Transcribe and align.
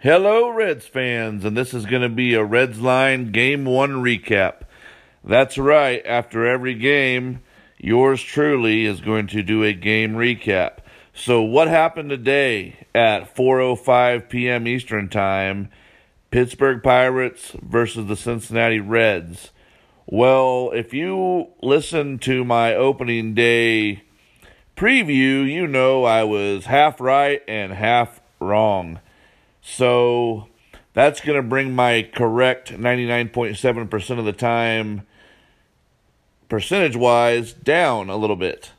Hello, 0.00 0.50
Reds 0.50 0.84
fans, 0.86 1.42
and 1.46 1.56
this 1.56 1.72
is 1.72 1.86
going 1.86 2.02
to 2.02 2.10
be 2.10 2.34
a 2.34 2.44
Reds 2.44 2.78
Line 2.78 3.32
Game 3.32 3.64
1 3.64 3.92
recap. 3.92 4.60
That's 5.24 5.56
right, 5.56 6.04
after 6.04 6.46
every 6.46 6.74
game, 6.74 7.40
yours 7.78 8.20
truly 8.20 8.84
is 8.84 9.00
going 9.00 9.26
to 9.28 9.42
do 9.42 9.64
a 9.64 9.72
game 9.72 10.12
recap. 10.12 10.80
So, 11.14 11.40
what 11.40 11.68
happened 11.68 12.10
today 12.10 12.86
at 12.94 13.34
4:05 13.34 14.28
p.m. 14.28 14.68
Eastern 14.68 15.08
Time? 15.08 15.70
Pittsburgh 16.30 16.82
Pirates 16.82 17.52
versus 17.62 18.06
the 18.06 18.16
Cincinnati 18.16 18.80
Reds. 18.80 19.50
Well, 20.04 20.72
if 20.74 20.92
you 20.92 21.48
listen 21.62 22.18
to 22.18 22.44
my 22.44 22.74
opening 22.74 23.32
day 23.32 24.02
preview, 24.76 25.50
you 25.50 25.66
know 25.66 26.04
I 26.04 26.22
was 26.24 26.66
half 26.66 27.00
right 27.00 27.40
and 27.48 27.72
half 27.72 28.20
wrong. 28.40 29.00
So 29.68 30.46
that's 30.94 31.20
going 31.20 31.36
to 31.36 31.42
bring 31.42 31.74
my 31.74 32.08
correct 32.14 32.72
99.7% 32.72 34.18
of 34.18 34.24
the 34.24 34.32
time, 34.32 35.02
percentage 36.48 36.94
wise, 36.94 37.52
down 37.52 38.08
a 38.08 38.16
little 38.16 38.36
bit. 38.36 38.70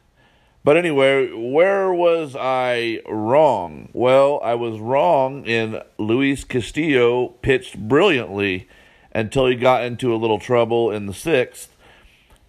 But 0.63 0.77
anyway, 0.77 1.29
where 1.33 1.93
was 1.93 2.37
I 2.39 3.01
wrong? 3.07 3.89
Well, 3.91 4.39
I 4.41 4.55
was 4.55 4.79
wrong 4.79 5.45
in 5.45 5.81
Luis 5.97 6.45
Castillo 6.45 7.27
pitched 7.41 7.77
brilliantly 7.77 8.69
until 9.11 9.47
he 9.47 9.55
got 9.55 9.83
into 9.83 10.13
a 10.13 10.15
little 10.15 10.39
trouble 10.39 10.89
in 10.89 11.05
the 11.05 11.13
sixth. 11.13 11.69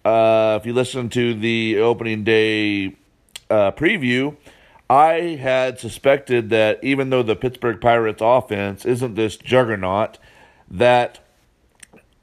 Uh, 0.05 0.57
if 0.59 0.65
you 0.65 0.71
listen 0.71 1.09
to 1.09 1.33
the 1.33 1.77
opening 1.77 2.23
day 2.23 2.95
uh, 3.49 3.71
preview, 3.71 4.37
I 4.89 5.37
had 5.39 5.79
suspected 5.79 6.49
that 6.49 6.83
even 6.83 7.11
though 7.11 7.21
the 7.21 7.35
Pittsburgh 7.35 7.79
Pirates 7.79 8.21
offense 8.23 8.85
isn't 8.85 9.15
this 9.15 9.37
juggernaut, 9.37 10.17
that 10.69 11.19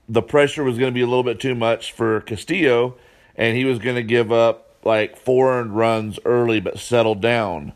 the 0.09 0.23
pressure 0.23 0.65
was 0.65 0.79
going 0.79 0.91
to 0.91 0.95
be 0.95 1.03
a 1.03 1.07
little 1.07 1.23
bit 1.23 1.39
too 1.39 1.55
much 1.55 1.93
for 1.93 2.21
Castillo, 2.23 2.97
and 3.37 3.57
he 3.57 3.65
was 3.65 3.79
going 3.79 3.97
to 3.97 4.03
give 4.03 4.33
up 4.33 4.77
like 4.85 5.17
four 5.17 5.63
runs 5.63 6.19
early 6.25 6.61
but 6.61 6.79
settle 6.79 7.15
down. 7.15 7.73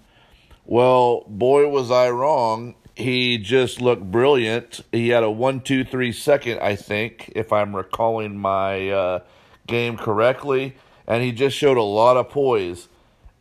Well, 0.64 1.24
boy, 1.26 1.68
was 1.68 1.90
I 1.90 2.10
wrong. 2.10 2.74
He 2.94 3.38
just 3.38 3.80
looked 3.80 4.10
brilliant. 4.10 4.80
He 4.92 5.08
had 5.08 5.22
a 5.22 5.30
one, 5.30 5.60
two, 5.60 5.84
three 5.84 6.12
second, 6.12 6.60
I 6.60 6.76
think, 6.76 7.32
if 7.34 7.52
I'm 7.52 7.74
recalling 7.74 8.36
my 8.38 8.90
uh, 8.90 9.20
game 9.66 9.96
correctly, 9.96 10.76
and 11.06 11.22
he 11.22 11.32
just 11.32 11.56
showed 11.56 11.76
a 11.76 11.82
lot 11.82 12.16
of 12.16 12.28
poise. 12.28 12.88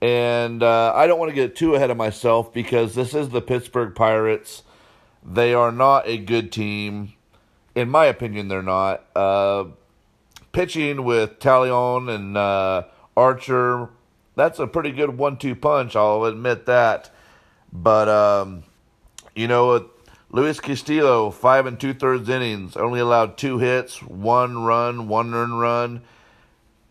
And 0.01 0.63
uh, 0.63 0.93
I 0.95 1.07
don't 1.07 1.19
want 1.19 1.29
to 1.29 1.35
get 1.35 1.55
too 1.55 1.75
ahead 1.75 1.89
of 1.89 1.97
myself 1.97 2.53
because 2.53 2.95
this 2.95 3.13
is 3.13 3.29
the 3.29 3.41
Pittsburgh 3.41 3.93
Pirates. 3.95 4.63
They 5.23 5.53
are 5.53 5.71
not 5.71 6.07
a 6.07 6.17
good 6.17 6.51
team. 6.51 7.13
In 7.75 7.89
my 7.89 8.05
opinion, 8.05 8.47
they're 8.47 8.63
not. 8.63 9.03
Uh, 9.15 9.65
pitching 10.51 11.03
with 11.03 11.39
Taillon 11.39 12.13
and 12.13 12.37
uh, 12.37 12.83
Archer, 13.15 13.89
that's 14.35 14.59
a 14.59 14.67
pretty 14.67 14.91
good 14.91 15.17
one 15.17 15.37
two 15.37 15.55
punch, 15.55 15.95
I'll 15.95 16.23
admit 16.25 16.65
that. 16.65 17.09
But, 17.71 18.07
um, 18.07 18.63
you 19.35 19.47
know, 19.47 19.89
Luis 20.31 20.59
Castillo, 20.59 21.29
five 21.29 21.65
and 21.65 21.79
two 21.79 21.93
thirds 21.93 22.29
innings, 22.29 22.77
only 22.77 22.99
allowed 22.99 23.37
two 23.37 23.59
hits, 23.59 24.01
one 24.01 24.63
run, 24.63 25.07
one 25.07 25.33
earned 25.33 25.59
run. 25.59 26.01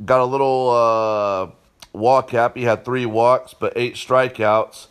Got 0.05 0.21
a 0.21 0.25
little 0.25 0.71
uh, 0.71 1.51
walk 1.93 2.35
up. 2.35 2.57
He 2.57 2.65
had 2.65 2.85
three 2.85 3.07
walks, 3.07 3.55
but 3.55 3.73
eight 3.77 3.95
strikeouts. 3.95 4.89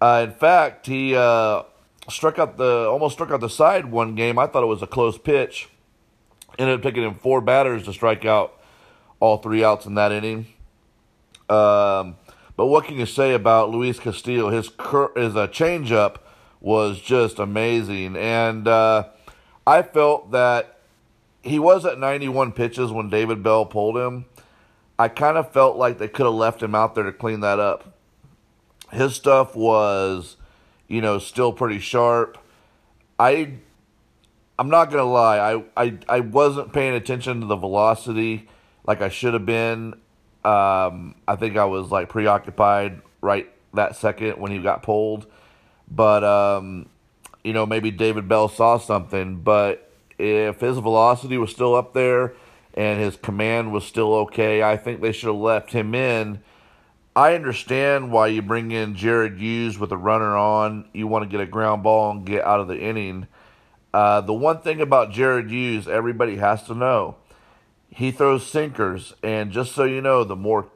Uh, 0.00 0.26
in 0.28 0.34
fact, 0.34 0.86
he 0.86 1.14
uh, 1.14 1.62
struck 2.08 2.38
out 2.38 2.56
the 2.56 2.86
almost 2.88 3.14
struck 3.14 3.30
out 3.30 3.40
the 3.40 3.48
side 3.48 3.86
one 3.86 4.14
game. 4.14 4.38
I 4.38 4.46
thought 4.46 4.62
it 4.62 4.66
was 4.66 4.82
a 4.82 4.86
close 4.86 5.18
pitch. 5.18 5.68
Ended 6.58 6.78
up 6.78 6.82
taking 6.82 7.02
him 7.02 7.14
four 7.14 7.40
batters 7.40 7.84
to 7.84 7.92
strike 7.92 8.24
out 8.24 8.54
all 9.20 9.38
three 9.38 9.64
outs 9.64 9.86
in 9.86 9.94
that 9.94 10.12
inning. 10.12 10.46
Um, 11.48 12.16
but 12.56 12.66
what 12.66 12.84
can 12.84 12.98
you 12.98 13.06
say 13.06 13.34
about 13.34 13.70
Luis 13.70 13.98
Castillo? 13.98 14.50
His 14.50 14.68
cur- 14.68 15.12
his 15.14 15.36
uh, 15.36 15.48
changeup 15.48 16.16
was 16.60 17.00
just 17.00 17.38
amazing, 17.38 18.16
and 18.16 18.66
uh, 18.66 19.08
I 19.66 19.82
felt 19.82 20.32
that 20.32 20.80
he 21.42 21.58
was 21.58 21.84
at 21.84 21.98
91 21.98 22.52
pitches 22.52 22.90
when 22.90 23.08
David 23.08 23.42
Bell 23.42 23.66
pulled 23.66 23.96
him. 23.96 24.24
I 24.98 25.08
kind 25.08 25.36
of 25.36 25.52
felt 25.52 25.76
like 25.76 25.98
they 25.98 26.08
could 26.08 26.26
have 26.26 26.34
left 26.34 26.62
him 26.62 26.74
out 26.74 26.94
there 26.94 27.04
to 27.04 27.12
clean 27.12 27.40
that 27.40 27.58
up. 27.58 27.98
His 28.92 29.14
stuff 29.14 29.54
was, 29.54 30.36
you 30.88 31.00
know, 31.00 31.18
still 31.18 31.52
pretty 31.52 31.80
sharp. 31.80 32.38
I 33.18 33.54
I'm 34.58 34.70
not 34.70 34.90
gonna 34.90 35.04
lie, 35.04 35.38
I, 35.38 35.64
I, 35.76 35.98
I 36.08 36.20
wasn't 36.20 36.72
paying 36.72 36.94
attention 36.94 37.40
to 37.40 37.46
the 37.46 37.56
velocity 37.56 38.48
like 38.86 39.02
I 39.02 39.08
should 39.08 39.34
have 39.34 39.44
been. 39.44 39.94
Um, 40.44 41.16
I 41.26 41.36
think 41.36 41.56
I 41.56 41.64
was 41.64 41.90
like 41.90 42.08
preoccupied 42.08 43.02
right 43.20 43.50
that 43.74 43.96
second 43.96 44.38
when 44.38 44.52
he 44.52 44.58
got 44.58 44.82
pulled. 44.82 45.26
But 45.90 46.24
um, 46.24 46.88
you 47.44 47.52
know, 47.52 47.66
maybe 47.66 47.90
David 47.90 48.28
Bell 48.28 48.48
saw 48.48 48.78
something. 48.78 49.36
But 49.36 49.90
if 50.18 50.60
his 50.60 50.78
velocity 50.78 51.36
was 51.36 51.50
still 51.50 51.74
up 51.74 51.92
there 51.92 52.34
and 52.76 53.00
his 53.00 53.16
command 53.16 53.72
was 53.72 53.84
still 53.84 54.12
okay. 54.14 54.62
I 54.62 54.76
think 54.76 55.00
they 55.00 55.12
should 55.12 55.28
have 55.28 55.36
left 55.36 55.72
him 55.72 55.94
in. 55.94 56.40
I 57.14 57.34
understand 57.34 58.12
why 58.12 58.26
you 58.26 58.42
bring 58.42 58.72
in 58.72 58.94
Jared 58.94 59.38
Hughes 59.38 59.78
with 59.78 59.90
a 59.90 59.96
runner 59.96 60.36
on. 60.36 60.88
You 60.92 61.06
want 61.06 61.24
to 61.24 61.28
get 61.28 61.40
a 61.40 61.50
ground 61.50 61.82
ball 61.82 62.10
and 62.10 62.26
get 62.26 62.44
out 62.44 62.60
of 62.60 62.68
the 62.68 62.78
inning. 62.78 63.26
Uh, 63.94 64.20
the 64.20 64.34
one 64.34 64.60
thing 64.60 64.82
about 64.82 65.12
Jared 65.12 65.50
Hughes, 65.50 65.88
everybody 65.88 66.36
has 66.36 66.64
to 66.64 66.74
know, 66.74 67.16
he 67.88 68.10
throws 68.10 68.46
sinkers, 68.46 69.14
and 69.22 69.50
just 69.50 69.72
so 69.72 69.84
you 69.84 70.02
know, 70.02 70.22
the 70.22 70.36
more 70.36 70.66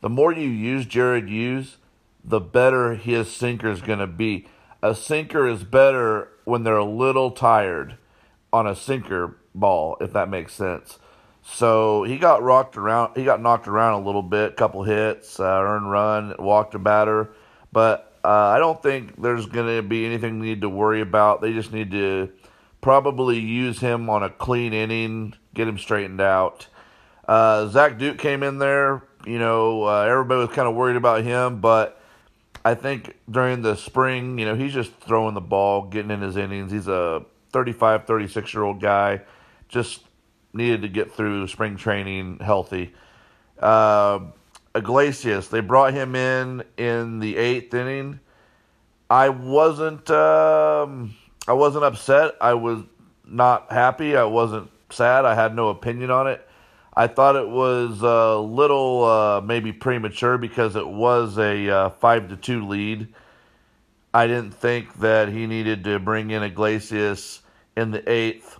the 0.00 0.08
more 0.08 0.32
you 0.32 0.48
use 0.48 0.86
Jared 0.86 1.28
Hughes, 1.28 1.76
the 2.24 2.40
better 2.40 2.94
his 2.94 3.30
sinker 3.30 3.68
is 3.68 3.82
going 3.82 3.98
to 3.98 4.06
be. 4.06 4.46
A 4.82 4.94
sinker 4.94 5.46
is 5.46 5.62
better 5.62 6.28
when 6.44 6.64
they're 6.64 6.78
a 6.78 6.84
little 6.84 7.32
tired 7.32 7.98
on 8.50 8.66
a 8.66 8.74
sinker 8.74 9.36
ball, 9.54 9.98
if 10.00 10.14
that 10.14 10.30
makes 10.30 10.54
sense. 10.54 10.98
So 11.52 12.04
he 12.04 12.16
got 12.18 12.42
rocked 12.42 12.76
around. 12.76 13.16
He 13.16 13.24
got 13.24 13.42
knocked 13.42 13.68
around 13.68 14.02
a 14.02 14.06
little 14.06 14.22
bit, 14.22 14.56
couple 14.56 14.82
hits, 14.82 15.40
uh, 15.40 15.44
earned 15.44 15.90
run, 15.90 16.34
walked 16.38 16.74
a 16.74 16.78
batter. 16.78 17.32
But 17.72 18.12
uh, 18.24 18.28
I 18.28 18.58
don't 18.58 18.82
think 18.82 19.20
there's 19.20 19.46
going 19.46 19.76
to 19.76 19.82
be 19.82 20.06
anything 20.06 20.40
need 20.40 20.60
to 20.62 20.68
worry 20.68 21.00
about. 21.00 21.40
They 21.40 21.52
just 21.52 21.72
need 21.72 21.90
to 21.92 22.30
probably 22.80 23.38
use 23.38 23.80
him 23.80 24.08
on 24.08 24.22
a 24.22 24.30
clean 24.30 24.72
inning, 24.72 25.34
get 25.54 25.68
him 25.68 25.78
straightened 25.78 26.20
out. 26.20 26.66
Uh, 27.26 27.68
Zach 27.68 27.98
Duke 27.98 28.18
came 28.18 28.42
in 28.42 28.58
there. 28.58 29.04
You 29.26 29.38
know, 29.38 29.84
uh, 29.84 30.02
everybody 30.02 30.46
was 30.46 30.54
kind 30.54 30.66
of 30.66 30.74
worried 30.74 30.96
about 30.96 31.22
him, 31.24 31.60
but 31.60 32.00
I 32.64 32.74
think 32.74 33.16
during 33.30 33.62
the 33.62 33.76
spring, 33.76 34.38
you 34.38 34.46
know, 34.46 34.54
he's 34.54 34.72
just 34.72 34.92
throwing 34.94 35.34
the 35.34 35.40
ball, 35.40 35.82
getting 35.82 36.10
in 36.10 36.22
his 36.22 36.36
innings. 36.36 36.72
He's 36.72 36.88
a 36.88 37.24
35, 37.52 38.06
36 38.06 38.54
year 38.54 38.62
old 38.62 38.80
guy. 38.80 39.20
Just 39.68 40.04
needed 40.52 40.82
to 40.82 40.88
get 40.88 41.12
through 41.12 41.46
spring 41.48 41.76
training 41.76 42.38
healthy. 42.40 42.92
Uh, 43.58 44.20
Iglesias, 44.74 45.48
they 45.48 45.60
brought 45.60 45.94
him 45.94 46.14
in 46.14 46.62
in 46.76 47.18
the 47.18 47.36
eighth 47.36 47.74
inning. 47.74 48.20
I 49.08 49.28
wasn't, 49.28 50.08
um, 50.10 51.16
I 51.48 51.52
wasn't 51.52 51.84
upset. 51.84 52.36
I 52.40 52.54
was 52.54 52.82
not 53.26 53.72
happy. 53.72 54.16
I 54.16 54.24
wasn't 54.24 54.70
sad. 54.90 55.24
I 55.24 55.34
had 55.34 55.56
no 55.56 55.68
opinion 55.68 56.10
on 56.10 56.28
it. 56.28 56.46
I 56.94 57.06
thought 57.06 57.36
it 57.36 57.48
was 57.48 58.02
a 58.02 58.38
little 58.38 59.04
uh, 59.04 59.40
maybe 59.40 59.72
premature 59.72 60.38
because 60.38 60.76
it 60.76 60.86
was 60.86 61.38
a 61.38 61.68
uh, 61.68 61.90
five 61.90 62.28
to 62.28 62.36
two 62.36 62.66
lead. 62.66 63.08
I 64.12 64.26
didn't 64.26 64.52
think 64.52 64.98
that 65.00 65.28
he 65.28 65.46
needed 65.46 65.84
to 65.84 65.98
bring 65.98 66.30
in 66.30 66.42
Iglesias 66.42 67.42
in 67.76 67.92
the 67.92 68.08
eighth. 68.10 68.58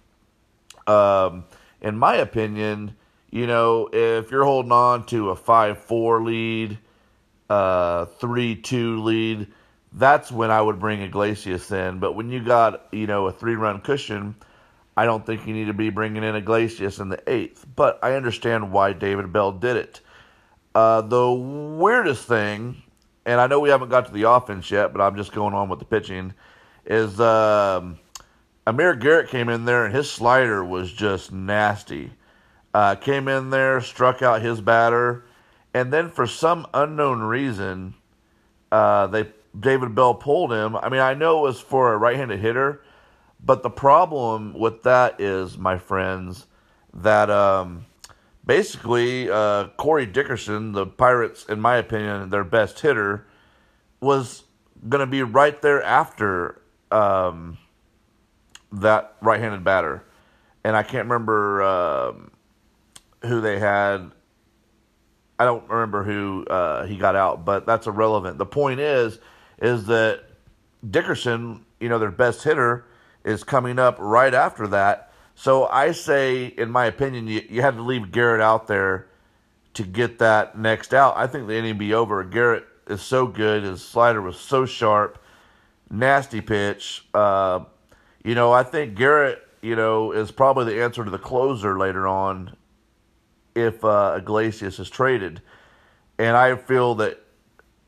Um, 0.86 1.44
in 1.80 1.96
my 1.96 2.16
opinion, 2.16 2.96
you 3.30 3.46
know, 3.46 3.88
if 3.92 4.30
you're 4.30 4.44
holding 4.44 4.72
on 4.72 5.06
to 5.06 5.30
a 5.30 5.36
5 5.36 5.78
4 5.78 6.22
lead, 6.22 6.78
uh, 7.48 8.04
3 8.06 8.56
2 8.56 9.02
lead, 9.02 9.46
that's 9.92 10.30
when 10.30 10.50
I 10.50 10.60
would 10.60 10.78
bring 10.78 11.00
Iglesias 11.02 11.70
in. 11.70 11.98
But 11.98 12.12
when 12.12 12.30
you 12.30 12.42
got, 12.42 12.86
you 12.92 13.06
know, 13.06 13.26
a 13.26 13.32
three 13.32 13.56
run 13.56 13.80
cushion, 13.80 14.36
I 14.96 15.04
don't 15.04 15.24
think 15.24 15.46
you 15.46 15.54
need 15.54 15.66
to 15.66 15.72
be 15.72 15.90
bringing 15.90 16.22
in 16.22 16.36
Iglesias 16.36 17.00
in 17.00 17.08
the 17.08 17.22
eighth. 17.30 17.66
But 17.74 17.98
I 18.02 18.14
understand 18.14 18.72
why 18.72 18.92
David 18.92 19.32
Bell 19.32 19.52
did 19.52 19.76
it. 19.76 20.00
Uh, 20.74 21.00
the 21.00 21.30
weirdest 21.30 22.26
thing, 22.26 22.82
and 23.26 23.40
I 23.40 23.48
know 23.48 23.58
we 23.58 23.70
haven't 23.70 23.88
got 23.88 24.06
to 24.06 24.12
the 24.12 24.30
offense 24.30 24.70
yet, 24.70 24.92
but 24.92 25.00
I'm 25.00 25.16
just 25.16 25.32
going 25.32 25.54
on 25.54 25.68
with 25.68 25.78
the 25.78 25.84
pitching, 25.84 26.34
is. 26.84 27.20
Um, 27.20 27.98
Amir 28.70 28.94
Garrett 28.94 29.28
came 29.28 29.48
in 29.48 29.64
there 29.64 29.84
and 29.84 29.92
his 29.92 30.08
slider 30.08 30.64
was 30.64 30.92
just 30.92 31.32
nasty. 31.32 32.12
Uh, 32.72 32.94
came 32.94 33.26
in 33.26 33.50
there, 33.50 33.80
struck 33.80 34.22
out 34.22 34.42
his 34.42 34.60
batter, 34.60 35.24
and 35.74 35.92
then 35.92 36.08
for 36.08 36.24
some 36.24 36.68
unknown 36.72 37.20
reason, 37.20 37.94
uh, 38.70 39.08
they 39.08 39.26
David 39.58 39.96
Bell 39.96 40.14
pulled 40.14 40.52
him. 40.52 40.76
I 40.76 40.88
mean, 40.88 41.00
I 41.00 41.14
know 41.14 41.40
it 41.40 41.48
was 41.48 41.60
for 41.60 41.92
a 41.92 41.96
right-handed 41.98 42.38
hitter, 42.38 42.80
But 43.44 43.62
the 43.62 43.70
problem 43.70 44.54
with 44.54 44.82
that 44.82 45.20
is, 45.20 45.56
my 45.56 45.78
friends, 45.78 46.46
that 46.92 47.30
um, 47.30 47.86
basically 48.44 49.30
uh, 49.30 49.68
Corey 49.76 50.06
Dickerson, 50.06 50.72
the 50.72 50.86
Pirates, 50.86 51.46
in 51.46 51.60
my 51.60 51.76
opinion, 51.76 52.30
their 52.30 52.44
best 52.44 52.80
hitter, 52.80 53.26
was 54.00 54.44
going 54.88 55.00
to 55.00 55.06
be 55.06 55.22
right 55.22 55.60
there 55.62 55.82
after 55.82 56.60
um, 56.90 57.58
that 58.72 59.16
right-handed 59.20 59.64
batter, 59.64 60.04
and 60.64 60.76
I 60.76 60.82
can't 60.82 61.08
remember 61.08 61.62
um, 61.62 62.30
who 63.22 63.40
they 63.40 63.58
had. 63.58 64.10
I 65.38 65.44
don't 65.44 65.68
remember 65.68 66.04
who 66.04 66.44
uh, 66.46 66.84
he 66.86 66.96
got 66.96 67.16
out, 67.16 67.44
but 67.44 67.66
that's 67.66 67.86
irrelevant. 67.86 68.38
The 68.38 68.46
point 68.46 68.80
is, 68.80 69.18
is 69.60 69.86
that 69.86 70.24
Dickerson, 70.88 71.64
you 71.80 71.88
know, 71.88 71.98
their 71.98 72.10
best 72.10 72.42
hitter, 72.42 72.84
is 73.24 73.44
coming 73.44 73.78
up 73.78 73.96
right 73.98 74.34
after 74.34 74.66
that. 74.68 75.12
So 75.34 75.66
I 75.66 75.92
say, 75.92 76.46
in 76.46 76.70
my 76.70 76.84
opinion, 76.86 77.26
you, 77.26 77.42
you 77.48 77.62
had 77.62 77.76
to 77.76 77.82
leave 77.82 78.12
Garrett 78.12 78.42
out 78.42 78.66
there 78.66 79.08
to 79.74 79.84
get 79.84 80.18
that 80.18 80.58
next 80.58 80.92
out. 80.92 81.16
I 81.16 81.26
think 81.26 81.46
the 81.46 81.56
inning 81.56 81.78
be 81.78 81.94
over. 81.94 82.22
Garrett 82.24 82.66
is 82.86 83.00
so 83.00 83.26
good. 83.26 83.62
His 83.62 83.82
slider 83.82 84.20
was 84.20 84.38
so 84.38 84.66
sharp. 84.66 85.22
Nasty 85.90 86.40
pitch. 86.40 87.06
Uh, 87.14 87.60
you 88.24 88.34
know, 88.34 88.52
I 88.52 88.62
think 88.62 88.94
Garrett, 88.94 89.42
you 89.62 89.76
know, 89.76 90.12
is 90.12 90.30
probably 90.30 90.66
the 90.66 90.82
answer 90.82 91.04
to 91.04 91.10
the 91.10 91.18
closer 91.18 91.78
later 91.78 92.06
on 92.06 92.56
if 93.54 93.84
uh, 93.84 94.16
Iglesias 94.18 94.78
is 94.78 94.90
traded. 94.90 95.42
And 96.18 96.36
I 96.36 96.56
feel 96.56 96.96
that 96.96 97.20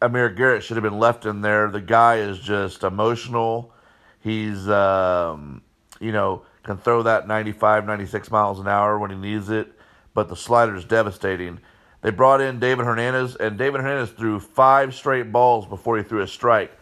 Amir 0.00 0.30
Garrett 0.30 0.64
should 0.64 0.76
have 0.76 0.82
been 0.82 0.98
left 0.98 1.26
in 1.26 1.42
there. 1.42 1.70
The 1.70 1.80
guy 1.80 2.16
is 2.16 2.38
just 2.38 2.82
emotional. 2.82 3.72
He's, 4.20 4.68
um, 4.68 5.62
you 6.00 6.12
know, 6.12 6.42
can 6.62 6.78
throw 6.78 7.02
that 7.02 7.26
95, 7.26 7.86
96 7.86 8.30
miles 8.30 8.60
an 8.60 8.68
hour 8.68 8.98
when 8.98 9.10
he 9.10 9.16
needs 9.16 9.50
it, 9.50 9.72
but 10.14 10.28
the 10.28 10.36
slider 10.36 10.74
is 10.74 10.84
devastating. 10.84 11.58
They 12.02 12.10
brought 12.10 12.40
in 12.40 12.58
David 12.58 12.84
Hernandez, 12.84 13.36
and 13.36 13.58
David 13.58 13.80
Hernandez 13.80 14.10
threw 14.10 14.40
five 14.40 14.94
straight 14.94 15.32
balls 15.32 15.66
before 15.66 15.96
he 15.96 16.02
threw 16.02 16.20
a 16.20 16.26
strike. 16.28 16.72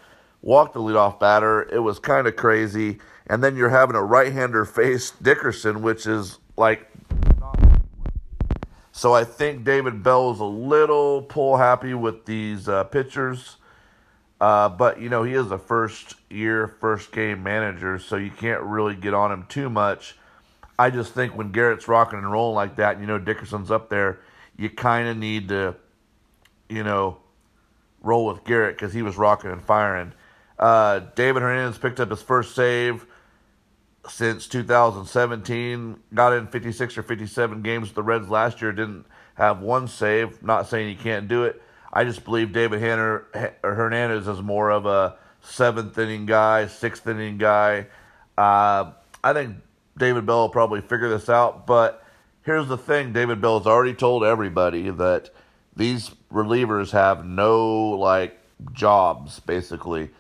Walked 0.43 0.75
the 0.75 0.81
leadoff 0.81 1.21
batter. 1.21 1.63
It 1.63 1.81
was 1.81 1.99
kind 1.99 2.27
of 2.27 2.37
crazy. 2.37 2.99
And 3.27 3.45
then 3.45 3.57
you're 3.57 3.71
having 3.71 3.97
a 3.97 4.03
right-hander 4.03 4.65
face 4.65 5.11
Dickerson, 5.11 5.83
which 5.83 6.07
is 6.07 6.39
like 6.57 6.91
so 9.01 9.15
I 9.15 9.25
think 9.25 9.65
David 9.65 10.03
Bell 10.03 10.31
is 10.31 10.41
a 10.41 10.45
little 10.45 11.23
pull 11.23 11.57
happy 11.57 11.95
with 11.95 12.27
these 12.27 12.69
uh, 12.69 12.85
pitchers. 12.85 13.57
Uh, 14.39 14.69
but, 14.69 15.01
you 15.01 15.09
know, 15.09 15.23
he 15.23 15.33
is 15.33 15.51
a 15.51 15.59
first 15.59 16.17
year, 16.29 16.69
first 16.69 17.11
game 17.11 17.43
manager, 17.43 17.99
so 17.99 18.17
you 18.17 18.31
can't 18.31 18.63
really 18.63 18.95
get 18.95 19.15
on 19.15 19.33
him 19.33 19.47
too 19.49 19.71
much. 19.71 20.19
I 20.79 20.91
just 20.91 21.15
think 21.15 21.35
when 21.35 21.51
Garrett's 21.51 21.89
rocking 21.89 22.19
and 22.19 22.31
rolling 22.31 22.55
like 22.55 22.77
that, 22.77 22.93
and 22.93 23.01
you 23.01 23.07
know 23.07 23.19
Dickerson's 23.19 23.71
up 23.71 23.89
there, 23.91 24.21
you 24.57 24.69
kind 24.69 25.09
of 25.09 25.17
need 25.17 25.49
to, 25.49 25.77
you 26.69 26.83
know, 26.83 27.19
roll 28.03 28.27
with 28.27 28.45
Garrett 28.45 28.77
because 28.77 28.93
he 28.93 29.01
was 29.01 29.17
rocking 29.17 29.51
and 29.51 29.63
firing. 29.63 30.13
Uh, 30.61 31.01
David 31.15 31.41
Hernandez 31.41 31.79
picked 31.79 31.99
up 32.01 32.11
his 32.11 32.21
first 32.21 32.55
save 32.55 33.07
since 34.09 34.47
2017. 34.47 35.99
Got 36.15 36.35
in 36.35 36.47
56 36.47 36.99
or 36.99 37.03
57 37.03 37.63
games 37.63 37.89
with 37.89 37.95
the 37.95 38.03
Reds 38.03 38.29
last 38.29 38.61
year. 38.61 38.71
Didn't 38.71 39.07
have 39.35 39.61
one 39.61 39.89
save. 39.89 40.43
Not 40.43 40.69
saying 40.69 40.95
he 40.95 41.03
can't 41.03 41.27
do 41.29 41.45
it. 41.45 41.61
I 41.93 42.05
just 42.05 42.25
believe 42.25 42.53
David 42.53 42.81
Hanner, 42.81 43.27
Hernandez 43.65 44.29
is 44.29 44.43
more 44.43 44.71
of 44.71 44.85
a 44.85 45.17
seventh 45.41 45.99
inning 45.99 46.27
guy, 46.27 46.67
sixth 46.67 47.07
inning 47.07 47.39
guy. 47.39 47.87
Uh, 48.37 48.93
I 49.25 49.33
think 49.33 49.57
David 49.97 50.27
Bell 50.27 50.43
will 50.43 50.49
probably 50.51 50.83
figure 50.83 51.09
this 51.09 51.31
out. 51.31 51.67
But 51.67 52.05
here's 52.43 52.69
the 52.69 52.77
thing 52.77 53.15
David 53.15 53.41
Bell 53.41 53.59
has 53.59 53.67
already 53.67 53.95
told 53.95 54.25
everybody 54.25 54.91
that 54.91 55.31
these 55.75 56.11
relievers 56.31 56.91
have 56.91 57.25
no, 57.25 57.91
like, 57.91 58.39
jobs, 58.73 59.41
basically. 59.41 60.11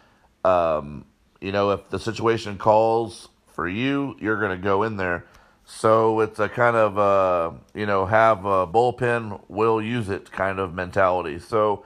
Um, 0.44 1.04
you 1.40 1.52
know, 1.52 1.70
if 1.70 1.88
the 1.90 1.98
situation 1.98 2.58
calls 2.58 3.28
for 3.48 3.68
you, 3.68 4.16
you're 4.20 4.38
going 4.38 4.56
to 4.56 4.62
go 4.62 4.82
in 4.82 4.96
there. 4.96 5.26
So 5.64 6.20
it's 6.20 6.38
a 6.38 6.48
kind 6.48 6.76
of, 6.76 6.98
uh, 6.98 7.52
you 7.74 7.86
know, 7.86 8.06
have 8.06 8.44
a 8.44 8.66
bullpen, 8.66 9.40
we'll 9.48 9.80
use 9.80 10.08
it 10.08 10.32
kind 10.32 10.58
of 10.58 10.74
mentality. 10.74 11.38
So 11.38 11.84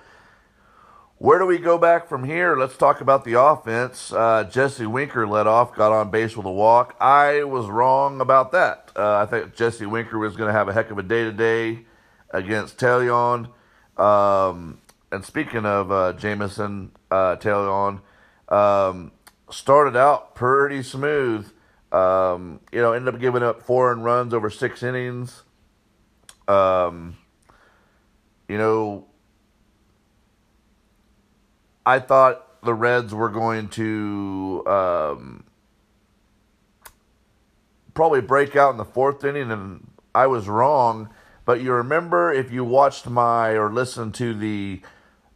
where 1.19 1.39
do 1.39 1.47
we 1.47 1.59
go 1.59 1.79
back 1.79 2.09
from 2.09 2.25
here? 2.25 2.56
Let's 2.56 2.77
talk 2.77 3.01
about 3.01 3.25
the 3.25 3.41
offense. 3.41 4.12
Uh, 4.12 4.45
Jesse 4.45 4.87
Winker 4.87 5.27
led 5.27 5.47
off, 5.47 5.75
got 5.75 5.93
on 5.93 6.11
base 6.11 6.37
with 6.37 6.47
a 6.47 6.51
walk. 6.51 6.97
I 7.01 7.45
was 7.45 7.67
wrong 7.67 8.21
about 8.21 8.53
that. 8.53 8.91
Uh, 8.97 9.19
I 9.19 9.27
think 9.27 9.55
Jesse 9.55 9.87
Winker 9.87 10.19
was 10.19 10.37
going 10.37 10.49
to 10.49 10.53
have 10.53 10.69
a 10.69 10.73
heck 10.73 10.91
of 10.91 10.99
a 10.99 11.03
day 11.03 11.25
today 11.25 11.85
against 12.31 12.79
Taillon. 12.79 13.51
Um, 13.97 14.81
and 15.12 15.25
speaking 15.25 15.65
of 15.65 15.93
uh, 15.93 16.15
Jameson 16.15 16.91
uh, 17.11 17.37
Taillon, 17.37 18.01
um, 18.49 19.12
started 19.50 19.96
out 19.96 20.35
pretty 20.35 20.82
smooth. 20.82 21.50
Um, 21.93 22.61
you 22.73 22.81
know, 22.81 22.93
ended 22.93 23.14
up 23.14 23.20
giving 23.20 23.43
up 23.43 23.62
four 23.62 23.93
and 23.93 24.05
runs 24.05 24.35
over 24.35 24.50
six 24.50 24.82
innings. 24.82 25.44
Um, 26.49 27.17
you 28.49 28.58
know, 28.58 29.06
I 31.87 31.99
thought 32.00 32.62
the 32.62 32.75
Reds 32.75 33.14
were 33.14 33.29
going 33.29 33.69
to 33.70 34.64
um, 34.67 35.44
probably 37.94 38.20
break 38.20 38.56
out 38.56 38.73
in 38.73 38.76
the 38.76 38.85
fourth 38.85 39.25
inning, 39.25 39.50
and 39.50 39.87
I 40.14 40.26
was 40.26 40.49
wrong. 40.49 41.11
But 41.44 41.61
you 41.61 41.73
remember 41.73 42.32
if 42.32 42.50
you 42.50 42.64
watched 42.64 43.06
my 43.06 43.50
or 43.50 43.70
listened 43.70 44.14
to 44.14 44.35
the 44.35 44.81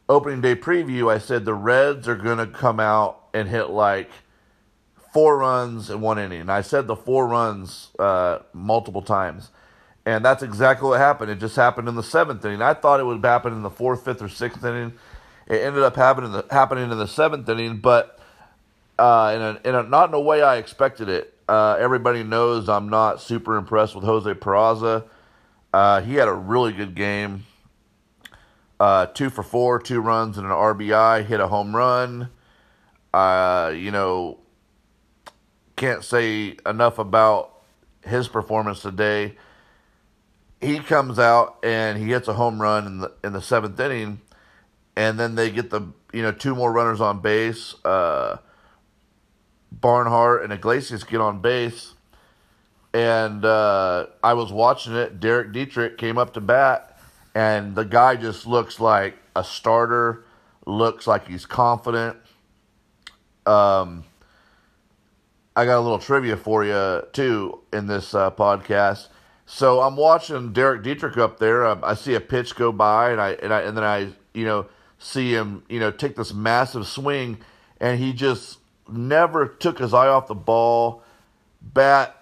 opening 0.08 0.40
day 0.40 0.55
preview, 0.55 1.12
I 1.12 1.19
said 1.19 1.44
the 1.44 1.55
Reds 1.55 2.08
are 2.08 2.16
going 2.16 2.38
to 2.38 2.46
come 2.46 2.81
out 2.81 3.28
and 3.34 3.49
hit 3.49 3.70
like 3.70 4.10
four 5.12 5.38
runs 5.38 5.90
in 5.90 6.00
one 6.00 6.19
inning. 6.19 6.40
And 6.40 6.52
I 6.52 6.62
said 6.62 6.87
the 6.87 6.96
four 6.96 7.26
runs 7.26 7.90
uh, 7.99 8.40
multiple 8.52 9.02
times. 9.02 9.50
And 10.06 10.25
that's 10.25 10.43
exactly 10.43 10.88
what 10.88 11.00
happened. 11.00 11.31
It 11.31 11.38
just 11.38 11.56
happened 11.56 11.88
in 11.88 11.94
the 11.94 12.02
seventh 12.02 12.44
inning. 12.44 12.62
I 12.62 12.72
thought 12.72 13.00
it 13.00 13.05
would 13.05 13.22
happen 13.22 13.52
in 13.52 13.62
the 13.62 13.70
fourth, 13.70 14.05
fifth, 14.05 14.22
or 14.22 14.28
sixth 14.28 14.64
inning. 14.64 14.94
It 15.46 15.60
ended 15.62 15.82
up 15.82 15.96
happening 15.96 16.32
in 16.32 16.32
the, 16.32 16.46
happening 16.50 16.90
in 16.90 16.96
the 16.96 17.06
seventh 17.06 17.49
inning, 17.49 17.78
but 17.78 18.19
uh, 18.99 19.32
in, 19.34 19.43
a, 19.43 19.69
in 19.69 19.75
a, 19.75 19.88
not 19.88 20.08
in 20.08 20.14
a 20.14 20.20
way 20.20 20.43
I 20.43 20.56
expected 20.56 21.08
it. 21.08 21.34
Uh, 21.49 21.77
everybody 21.79 22.22
knows 22.22 22.69
I'm 22.69 22.88
not 22.88 23.20
super 23.20 23.56
impressed 23.56 23.94
with 23.94 24.05
Jose 24.05 24.32
Peraza. 24.34 25.05
Uh, 25.72 26.00
he 26.00 26.15
had 26.15 26.29
a 26.29 26.34
really 26.34 26.72
good 26.72 26.94
game. 26.94 27.44
Uh, 28.81 29.06
two 29.06 29.29
for 29.29 29.43
four, 29.43 29.81
two 29.81 30.01
runs 30.01 30.39
and 30.39 30.47
an 30.47 30.53
RBI, 30.53 31.27
hit 31.27 31.41
a 31.41 31.49
home 31.49 31.75
run. 31.75 32.31
Uh, 33.13 33.73
you 33.75 33.91
know, 33.91 34.39
can't 35.75 36.05
say 36.05 36.56
enough 36.65 36.99
about 36.99 37.63
his 38.05 38.29
performance 38.29 38.82
today. 38.82 39.37
He 40.61 40.79
comes 40.79 41.19
out 41.19 41.58
and 41.65 41.99
he 41.99 42.11
hits 42.11 42.29
a 42.29 42.35
home 42.35 42.61
run 42.61 42.87
in 42.87 42.99
the 42.99 43.13
in 43.25 43.32
the 43.32 43.43
seventh 43.43 43.79
inning, 43.79 44.20
and 44.97 45.19
then 45.19 45.35
they 45.35 45.51
get 45.51 45.70
the 45.70 45.82
you 46.13 46.23
know 46.23 46.32
two 46.32 46.55
more 46.55 46.73
runners 46.73 47.01
on 47.01 47.20
base. 47.20 47.75
Uh, 47.85 48.39
Barnhart 49.73 50.43
and 50.43 50.53
Iglesias 50.53 51.05
get 51.05 51.20
on 51.20 51.41
base, 51.41 51.94
and 52.93 53.44
uh, 53.44 54.06
I 54.23 54.35
was 54.35 54.53
watching 54.53 54.94
it. 54.94 55.20
Derek 55.20 55.53
Dietrich 55.53 55.99
came 55.99 56.19
up 56.19 56.35
to 56.35 56.41
bat 56.41 56.88
and 57.35 57.75
the 57.75 57.85
guy 57.85 58.17
just 58.17 58.47
looks 58.47 58.81
like 58.81 59.17
a 59.37 59.44
starter, 59.44 60.25
looks 60.67 61.06
like 61.06 61.29
he's 61.29 61.47
confident. 61.47 62.17
Um, 63.47 64.05
I 65.56 65.65
got 65.65 65.79
a 65.79 65.81
little 65.81 65.99
trivia 65.99 66.37
for 66.37 66.65
you 66.65 67.03
too 67.13 67.61
in 67.73 67.87
this 67.87 68.15
uh, 68.15 68.31
podcast. 68.31 69.08
So 69.47 69.81
I'm 69.81 69.97
watching 69.97 70.53
Derek 70.53 70.82
Dietrich 70.82 71.17
up 71.17 71.39
there. 71.39 71.67
Um, 71.67 71.81
I 71.82 71.94
see 71.94 72.15
a 72.15 72.20
pitch 72.20 72.55
go 72.55 72.70
by, 72.70 73.11
and 73.13 73.20
I 73.20 73.31
and 73.32 73.53
I 73.53 73.63
and 73.63 73.77
then 73.77 73.85
I 73.85 74.11
you 74.35 74.44
know 74.44 74.67
see 74.99 75.32
him 75.32 75.63
you 75.69 75.81
know 75.81 75.91
take 75.91 76.17
this 76.17 76.35
massive 76.35 76.87
swing, 76.87 77.39
and 77.81 77.99
he 77.99 78.13
just 78.13 78.58
never 78.91 79.47
took 79.47 79.79
his 79.79 79.94
eye 79.94 80.08
off 80.08 80.29
the 80.29 80.35
ball. 80.35 81.03
Bat, 81.61 82.15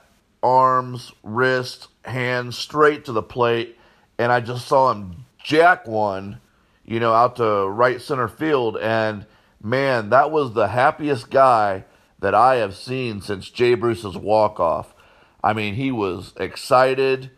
arms, 0.43 1.13
wrist, 1.23 1.89
hands 2.05 2.57
straight 2.57 3.05
to 3.07 3.13
the 3.13 3.23
plate 3.23 3.77
and 4.19 4.33
I 4.33 4.41
just 4.41 4.67
saw 4.67 4.93
him 4.93 5.27
jack 5.43 5.87
one, 5.87 6.41
you 6.85 7.01
know, 7.01 7.13
out 7.13 7.37
to 7.37 7.69
right 7.69 8.01
center 8.01 8.29
field. 8.29 8.77
And 8.77 9.27
man, 9.63 10.11
that 10.11 10.31
was 10.31 10.53
the 10.53 10.69
happiest 10.69 11.31
guy 11.31 11.85
that 12.19 12.35
I 12.35 12.57
have 12.57 12.75
seen 12.75 13.21
since 13.21 13.51
Jay 13.51 13.75
Bruce's 13.75 14.17
walk 14.17 14.59
off. 14.59 14.95
I 15.43 15.53
mean, 15.53 15.75
he 15.75 15.93
was 15.93 16.33
excited, 16.39 17.31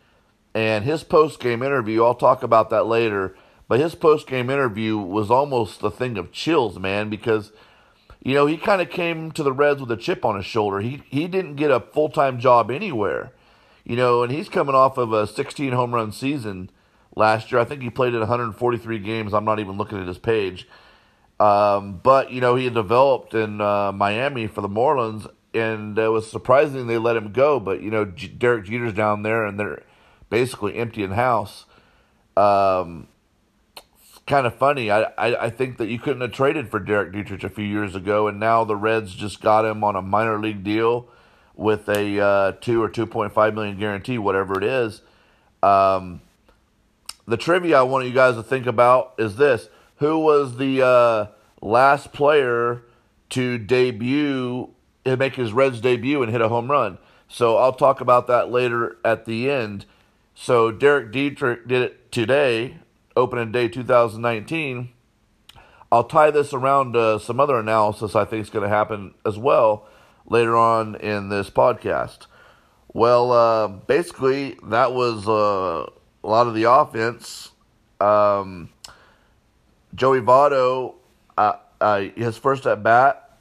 and 0.55 0.83
his 0.83 1.03
post 1.03 1.39
game 1.39 1.61
interview, 1.61 2.03
I'll 2.03 2.15
talk 2.15 2.41
about 2.41 2.69
that 2.71 2.87
later, 2.87 3.35
but 3.67 3.79
his 3.79 3.93
post 3.93 4.25
game 4.25 4.49
interview 4.49 4.97
was 4.97 5.29
almost 5.29 5.79
the 5.79 5.91
thing 5.91 6.17
of 6.17 6.31
chills, 6.31 6.79
man, 6.79 7.09
because 7.09 7.51
you 8.21 8.33
know, 8.33 8.45
he 8.45 8.57
kind 8.57 8.81
of 8.81 8.89
came 8.89 9.31
to 9.31 9.43
the 9.43 9.53
Reds 9.53 9.79
with 9.79 9.91
a 9.91 9.97
chip 9.97 10.25
on 10.25 10.35
his 10.35 10.45
shoulder. 10.45 10.81
He 10.81 11.03
he 11.09 11.27
didn't 11.27 11.55
get 11.55 11.71
a 11.71 11.79
full 11.79 12.09
time 12.09 12.39
job 12.39 12.69
anywhere, 12.69 13.31
you 13.89 13.95
know, 13.95 14.21
and 14.21 14.31
he's 14.31 14.47
coming 14.49 14.75
off 14.75 14.99
of 14.99 15.11
a 15.11 15.25
16 15.25 15.71
home 15.71 15.95
run 15.95 16.11
season 16.11 16.69
last 17.15 17.51
year. 17.51 17.59
I 17.59 17.65
think 17.65 17.81
he 17.81 17.89
played 17.89 18.13
in 18.13 18.19
143 18.19 18.99
games. 18.99 19.33
I'm 19.33 19.45
not 19.45 19.59
even 19.59 19.77
looking 19.77 19.99
at 19.99 20.07
his 20.07 20.19
page. 20.19 20.67
Um, 21.39 21.99
but 22.03 22.31
you 22.31 22.39
know, 22.39 22.53
he 22.53 22.69
developed 22.69 23.33
in 23.33 23.59
uh, 23.59 23.91
Miami 23.91 24.45
for 24.45 24.61
the 24.61 24.69
Marlins, 24.69 25.27
and 25.55 25.97
it 25.97 26.09
was 26.09 26.29
surprising 26.29 26.85
they 26.85 26.99
let 26.99 27.15
him 27.15 27.31
go. 27.31 27.59
But 27.59 27.81
you 27.81 27.89
know, 27.89 28.05
G- 28.05 28.27
Derek 28.27 28.65
Jeter's 28.65 28.93
down 28.93 29.23
there, 29.23 29.43
and 29.43 29.59
they're 29.59 29.81
basically 30.29 30.75
emptying 30.75 31.13
house. 31.13 31.65
Um, 32.37 33.07
kind 34.27 34.45
of 34.45 34.53
funny. 34.53 34.91
I, 34.91 35.01
I, 35.17 35.45
I 35.45 35.49
think 35.49 35.79
that 35.79 35.87
you 35.87 35.97
couldn't 35.97 36.21
have 36.21 36.31
traded 36.31 36.69
for 36.69 36.79
Derek 36.79 37.11
Dietrich 37.11 37.43
a 37.43 37.49
few 37.49 37.65
years 37.65 37.95
ago, 37.95 38.27
and 38.27 38.39
now 38.39 38.63
the 38.63 38.75
Reds 38.75 39.15
just 39.15 39.41
got 39.41 39.65
him 39.65 39.83
on 39.83 39.95
a 39.95 40.01
minor 40.03 40.39
league 40.39 40.63
deal 40.63 41.09
with 41.59 41.89
a 41.89 42.19
uh, 42.19 42.51
two 42.53 42.81
or 42.81 42.89
two 42.89 43.05
point 43.05 43.33
five 43.33 43.53
million 43.53 43.77
guarantee, 43.77 44.17
whatever 44.17 44.57
it 44.57 44.63
is. 44.63 45.01
Um, 45.61 46.21
the 47.27 47.37
trivia 47.37 47.79
I 47.79 47.81
want 47.83 48.07
you 48.07 48.13
guys 48.13 48.35
to 48.35 48.43
think 48.43 48.65
about 48.65 49.13
is 49.19 49.35
this: 49.35 49.69
Who 49.97 50.19
was 50.19 50.57
the 50.57 50.81
uh, 50.83 51.25
last 51.61 52.13
player 52.13 52.83
to 53.31 53.57
debut 53.57 54.69
and 55.05 55.19
make 55.19 55.35
his 55.35 55.51
Reds 55.51 55.81
debut 55.81 56.23
and 56.23 56.31
hit 56.31 56.41
a 56.41 56.47
home 56.47 56.71
run? 56.71 56.97
So 57.27 57.57
I'll 57.57 57.73
talk 57.73 58.01
about 58.01 58.27
that 58.27 58.49
later 58.49 58.97
at 59.03 59.25
the 59.25 59.51
end. 59.51 59.85
So 60.33 60.71
Derek 60.71 61.11
Dietrich 61.11 61.67
did 61.67 61.81
it 61.81 62.11
today, 62.11 62.77
opening 63.15 63.51
day 63.51 63.67
2019. 63.67 64.89
I'll 65.91 66.05
tie 66.05 66.31
this 66.31 66.53
around 66.53 66.95
uh, 66.95 67.19
some 67.19 67.39
other 67.39 67.59
analysis 67.59 68.15
I 68.15 68.23
think 68.23 68.43
is 68.43 68.49
going 68.49 68.63
to 68.63 68.69
happen 68.69 69.13
as 69.25 69.37
well 69.37 69.88
later 70.29 70.55
on 70.55 70.95
in 70.95 71.29
this 71.29 71.49
podcast. 71.49 72.27
Well, 72.93 73.31
uh, 73.31 73.67
basically, 73.67 74.57
that 74.63 74.93
was 74.93 75.27
uh, 75.27 75.89
a 76.23 76.27
lot 76.27 76.47
of 76.47 76.55
the 76.55 76.71
offense. 76.71 77.51
Um, 77.99 78.69
Joey 79.93 80.21
Votto, 80.21 80.95
uh, 81.37 81.53
uh, 81.81 81.99
his 82.15 82.37
first 82.37 82.65
at 82.65 82.81
bat 82.81 83.37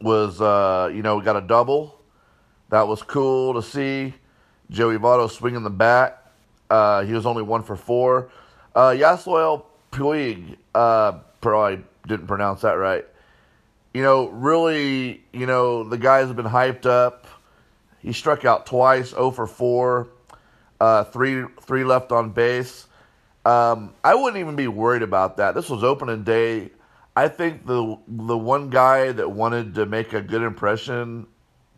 was, 0.00 0.40
uh, 0.40 0.90
you 0.92 1.02
know, 1.02 1.20
got 1.20 1.36
a 1.36 1.40
double. 1.40 2.00
That 2.70 2.88
was 2.88 3.02
cool 3.02 3.54
to 3.54 3.62
see. 3.62 4.14
Joey 4.70 4.98
Votto 4.98 5.30
swinging 5.30 5.62
the 5.62 5.70
bat. 5.70 6.32
Uh, 6.70 7.04
he 7.04 7.12
was 7.12 7.26
only 7.26 7.42
one 7.42 7.62
for 7.62 7.76
four. 7.76 8.30
Uh, 8.74 8.90
Yasiel 8.90 9.64
Puig, 9.92 10.56
probably 10.72 11.84
didn't 12.06 12.26
pronounce 12.26 12.62
that 12.62 12.72
right. 12.72 13.04
You 13.94 14.02
know, 14.02 14.28
really, 14.28 15.24
you 15.32 15.46
know, 15.46 15.84
the 15.84 15.96
guys 15.96 16.26
have 16.26 16.36
been 16.36 16.44
hyped 16.44 16.84
up. 16.84 17.26
He 18.00 18.12
struck 18.12 18.44
out 18.44 18.66
twice, 18.66 19.10
0 19.10 19.30
for 19.30 19.46
4 19.46 20.08
uh, 20.80 21.04
three 21.04 21.44
three 21.62 21.84
left 21.84 22.12
on 22.12 22.30
base. 22.30 22.86
Um, 23.44 23.94
I 24.02 24.14
wouldn't 24.14 24.38
even 24.38 24.56
be 24.56 24.68
worried 24.68 25.02
about 25.02 25.36
that. 25.36 25.54
This 25.54 25.70
was 25.70 25.84
opening 25.84 26.24
day. 26.24 26.70
I 27.16 27.28
think 27.28 27.66
the 27.66 27.98
the 28.06 28.36
one 28.36 28.70
guy 28.70 29.12
that 29.12 29.30
wanted 29.30 29.74
to 29.76 29.86
make 29.86 30.12
a 30.12 30.20
good 30.20 30.42
impression 30.42 31.26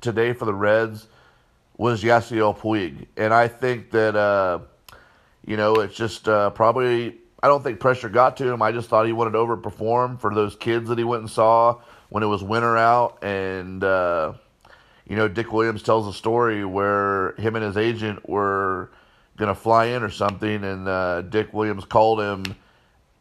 today 0.01 0.33
for 0.33 0.45
the 0.45 0.55
Reds 0.55 1.07
was 1.77 2.03
Yasiel 2.03 2.57
Puig, 2.59 3.07
and 3.17 3.35
I 3.35 3.49
think 3.49 3.91
that 3.91 4.17
uh, 4.17 4.61
you 5.45 5.57
know 5.57 5.75
it's 5.77 5.95
just 5.95 6.29
uh, 6.29 6.51
probably 6.51 7.19
I 7.43 7.49
don't 7.49 7.63
think 7.63 7.81
pressure 7.81 8.09
got 8.09 8.37
to 8.39 8.51
him. 8.51 8.63
I 8.63 8.73
just 8.73 8.89
thought 8.89 9.07
he 9.07 9.13
wanted 9.13 9.33
to 9.33 9.39
overperform 9.39 10.21
for 10.21 10.35
those 10.35 10.57
kids 10.57 10.89
that 10.89 10.99
he 10.99 11.05
went 11.05 11.23
and 11.23 11.31
saw 11.31 11.81
when 12.09 12.23
it 12.23 12.27
was 12.27 12.43
winter 12.43 12.77
out, 12.77 13.23
and 13.23 13.83
uh, 13.83 14.33
you 15.09 15.17
know, 15.17 15.29
Dick 15.29 15.53
Williams 15.53 15.83
tells 15.83 16.07
a 16.07 16.13
story 16.17 16.65
where 16.65 17.33
him 17.33 17.57
and 17.57 17.65
his 17.65 17.77
agent 17.77 18.29
were 18.29 18.91
to 19.39 19.55
fly 19.55 19.87
in 19.87 20.03
or 20.03 20.11
something, 20.11 20.65
and 20.65 20.89
uh, 20.89 21.23
Dick 21.23 21.53
Williams 21.53 21.85
called 21.85 22.21
him 22.21 22.57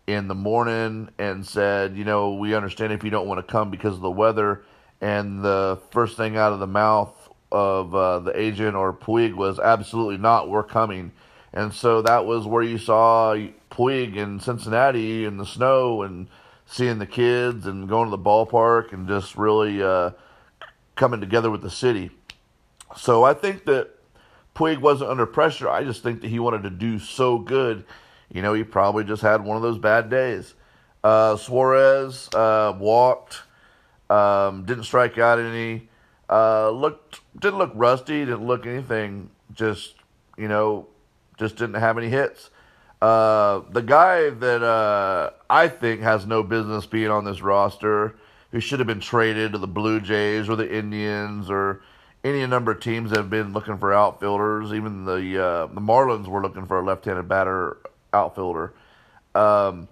in 0.08 0.28
the 0.28 0.36
morning 0.36 1.10
and 1.18 1.46
said, 1.46 1.98
you 1.98 2.04
know, 2.04 2.34
we 2.36 2.54
understand 2.54 2.94
if 2.94 3.04
you 3.04 3.10
don't 3.10 3.28
want 3.28 3.46
to 3.46 3.52
come 3.52 3.72
because 3.72 3.96
of 3.96 4.02
the 4.02 4.12
weather. 4.12 4.64
And 5.02 5.44
the 5.44 5.80
first 5.92 6.16
thing 6.16 6.38
out 6.38 6.54
of 6.54 6.60
the 6.60 6.68
mouth 6.68 7.14
of 7.52 7.94
uh, 7.94 8.20
the 8.20 8.40
agent 8.40 8.76
or 8.76 8.94
Puig 8.94 9.34
was 9.34 9.60
absolutely 9.60 10.18
not, 10.18 10.50
we're 10.50 10.64
coming. 10.64 11.12
And 11.54 11.74
so 11.74 12.02
that 12.02 12.26
was 12.26 12.46
where 12.46 12.64
you 12.64 12.78
saw 12.78 13.36
Puig 13.72 14.16
in 14.16 14.40
Cincinnati 14.40 15.26
in 15.26 15.38
the 15.38 15.46
snow 15.46 16.04
and 16.04 16.28
seeing 16.66 17.00
the 17.00 17.06
kids 17.06 17.66
and 17.66 17.88
going 17.88 18.10
to 18.10 18.12
the 18.12 18.22
ballpark 18.22 18.92
and 18.94 19.08
just 19.08 19.36
really 19.36 19.82
uh, 19.82 20.12
coming 20.96 21.20
together 21.20 21.50
with 21.52 21.62
the 21.62 21.70
city. 21.70 22.12
So 22.98 23.24
I 23.24 23.34
think 23.34 23.66
that 23.66 23.92
Puig 24.56 24.80
wasn't 24.80 25.12
under 25.12 25.26
pressure. 25.26 25.70
I 25.70 25.84
just 25.84 26.02
think 26.02 26.22
that 26.22 26.30
he 26.30 26.40
wanted 26.40 26.64
to 26.64 26.70
do 26.70 26.98
so 26.98 27.38
good. 27.38 27.86
You 28.32 28.42
know, 28.42 28.54
he 28.54 28.64
probably 28.64 29.04
just 29.04 29.22
had 29.22 29.44
one 29.44 29.58
of 29.58 29.64
those 29.64 29.78
bad 29.78 30.10
days. 30.10 30.56
Uh, 31.04 31.38
Suarez 31.38 32.30
uh, 32.34 32.76
walked, 32.80 33.44
um, 34.10 34.66
didn't 34.66 34.86
strike 34.86 35.18
out 35.18 35.40
any. 35.40 35.90
Uh, 36.28 36.72
looked 36.72 37.20
didn't 37.40 37.60
look 37.60 37.72
rusty, 37.76 38.26
didn't 38.26 38.48
look 38.48 38.66
anything. 38.66 39.30
Just 39.54 39.96
you 40.38 40.48
know, 40.48 40.88
just 41.38 41.58
didn't 41.58 41.76
have 41.76 41.98
any 42.00 42.10
hits. 42.10 42.50
Uh, 43.06 43.62
the 43.70 43.84
guy 43.84 44.32
that 44.32 44.64
uh, 44.64 45.30
I 45.48 45.68
think 45.68 46.02
has 46.02 46.26
no 46.26 46.42
business 46.42 46.88
being 46.88 47.12
on 47.12 47.24
this 47.24 47.40
roster 47.40 48.16
who 48.52 48.60
should 48.60 48.80
have 48.80 48.88
been 48.88 49.00
traded 49.00 49.52
to 49.52 49.60
the 49.60 49.68
Blue 49.68 50.00
Jays 50.02 50.50
or 50.50 50.56
the 50.56 50.76
Indians 50.76 51.48
or 51.48 51.84
any 52.24 52.44
number 52.48 52.72
of 52.72 52.80
teams 52.80 53.12
that 53.12 53.18
have 53.18 53.30
been 53.30 53.54
looking 53.54 53.78
for 53.78 53.94
outfielders. 53.94 54.74
Even 54.74 55.06
the 55.06 55.40
uh, 55.40 55.68
the 55.68 55.82
Marlins 55.82 56.26
were 56.26 56.42
looking 56.42 56.66
for 56.66 56.80
a 56.80 56.84
left-handed 56.84 57.28
batter 57.28 57.78
outfielder. 58.12 58.74
Um, 59.36 59.88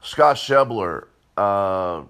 Scott 0.00 0.36
Schebler, 0.36 1.08
uh, 1.36 2.04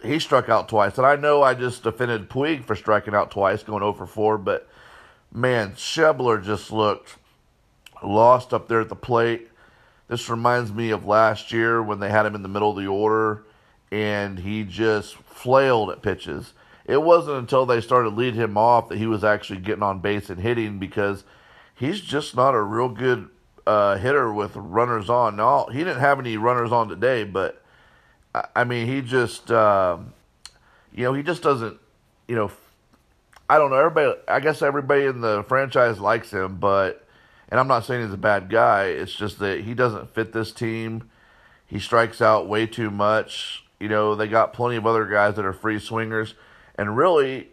he 0.00 0.20
struck 0.20 0.48
out 0.48 0.68
twice, 0.68 0.96
and 0.96 1.04
I 1.04 1.16
know 1.16 1.42
I 1.42 1.54
just 1.54 1.82
defended 1.82 2.30
Puig 2.30 2.64
for 2.64 2.76
striking 2.76 3.16
out 3.16 3.32
twice, 3.32 3.64
going 3.64 3.82
over 3.82 4.06
4, 4.06 4.38
but 4.38 4.68
man, 5.32 5.72
Schebler 5.72 6.40
just 6.40 6.70
looked 6.70 7.16
lost 8.02 8.52
up 8.52 8.68
there 8.68 8.80
at 8.80 8.88
the 8.88 8.96
plate. 8.96 9.48
This 10.08 10.28
reminds 10.28 10.72
me 10.72 10.90
of 10.90 11.04
last 11.04 11.52
year 11.52 11.82
when 11.82 12.00
they 12.00 12.10
had 12.10 12.26
him 12.26 12.34
in 12.34 12.42
the 12.42 12.48
middle 12.48 12.70
of 12.70 12.76
the 12.76 12.86
order 12.86 13.44
and 13.90 14.38
he 14.38 14.64
just 14.64 15.14
flailed 15.16 15.90
at 15.90 16.02
pitches. 16.02 16.54
It 16.84 17.02
wasn't 17.02 17.38
until 17.38 17.66
they 17.66 17.80
started 17.80 18.10
leading 18.10 18.40
him 18.40 18.56
off 18.56 18.88
that 18.88 18.98
he 18.98 19.06
was 19.06 19.22
actually 19.24 19.60
getting 19.60 19.82
on 19.82 20.00
base 20.00 20.30
and 20.30 20.40
hitting 20.40 20.78
because 20.78 21.24
he's 21.74 22.00
just 22.00 22.34
not 22.34 22.54
a 22.54 22.62
real 22.62 22.88
good 22.88 23.28
uh, 23.66 23.96
hitter 23.96 24.32
with 24.32 24.56
runners 24.56 25.10
on. 25.10 25.36
Now 25.36 25.66
he 25.66 25.78
didn't 25.78 26.00
have 26.00 26.18
any 26.18 26.36
runners 26.36 26.72
on 26.72 26.88
today, 26.88 27.24
but 27.24 27.62
I 28.54 28.64
mean 28.64 28.86
he 28.86 29.02
just 29.02 29.50
uh, 29.50 29.98
you 30.94 31.04
know 31.04 31.12
he 31.12 31.22
just 31.22 31.42
doesn't 31.42 31.78
you 32.26 32.36
know 32.36 32.50
I 33.50 33.58
don't 33.58 33.70
know 33.70 33.76
everybody. 33.76 34.18
I 34.26 34.40
guess 34.40 34.62
everybody 34.62 35.04
in 35.04 35.20
the 35.20 35.44
franchise 35.48 35.98
likes 35.98 36.30
him, 36.30 36.56
but 36.56 37.06
and 37.48 37.58
I'm 37.58 37.68
not 37.68 37.84
saying 37.84 38.04
he's 38.04 38.12
a 38.12 38.18
bad 38.18 38.50
guy. 38.50 38.86
It's 38.86 39.14
just 39.14 39.38
that 39.38 39.60
he 39.60 39.74
doesn't 39.74 40.14
fit 40.14 40.32
this 40.32 40.52
team. 40.52 41.10
He 41.66 41.78
strikes 41.78 42.20
out 42.20 42.48
way 42.48 42.66
too 42.66 42.90
much. 42.90 43.64
You 43.80 43.88
know, 43.88 44.14
they 44.14 44.26
got 44.26 44.52
plenty 44.52 44.76
of 44.76 44.86
other 44.86 45.06
guys 45.06 45.36
that 45.36 45.44
are 45.44 45.52
free 45.52 45.78
swingers. 45.78 46.34
And 46.76 46.96
really, 46.96 47.48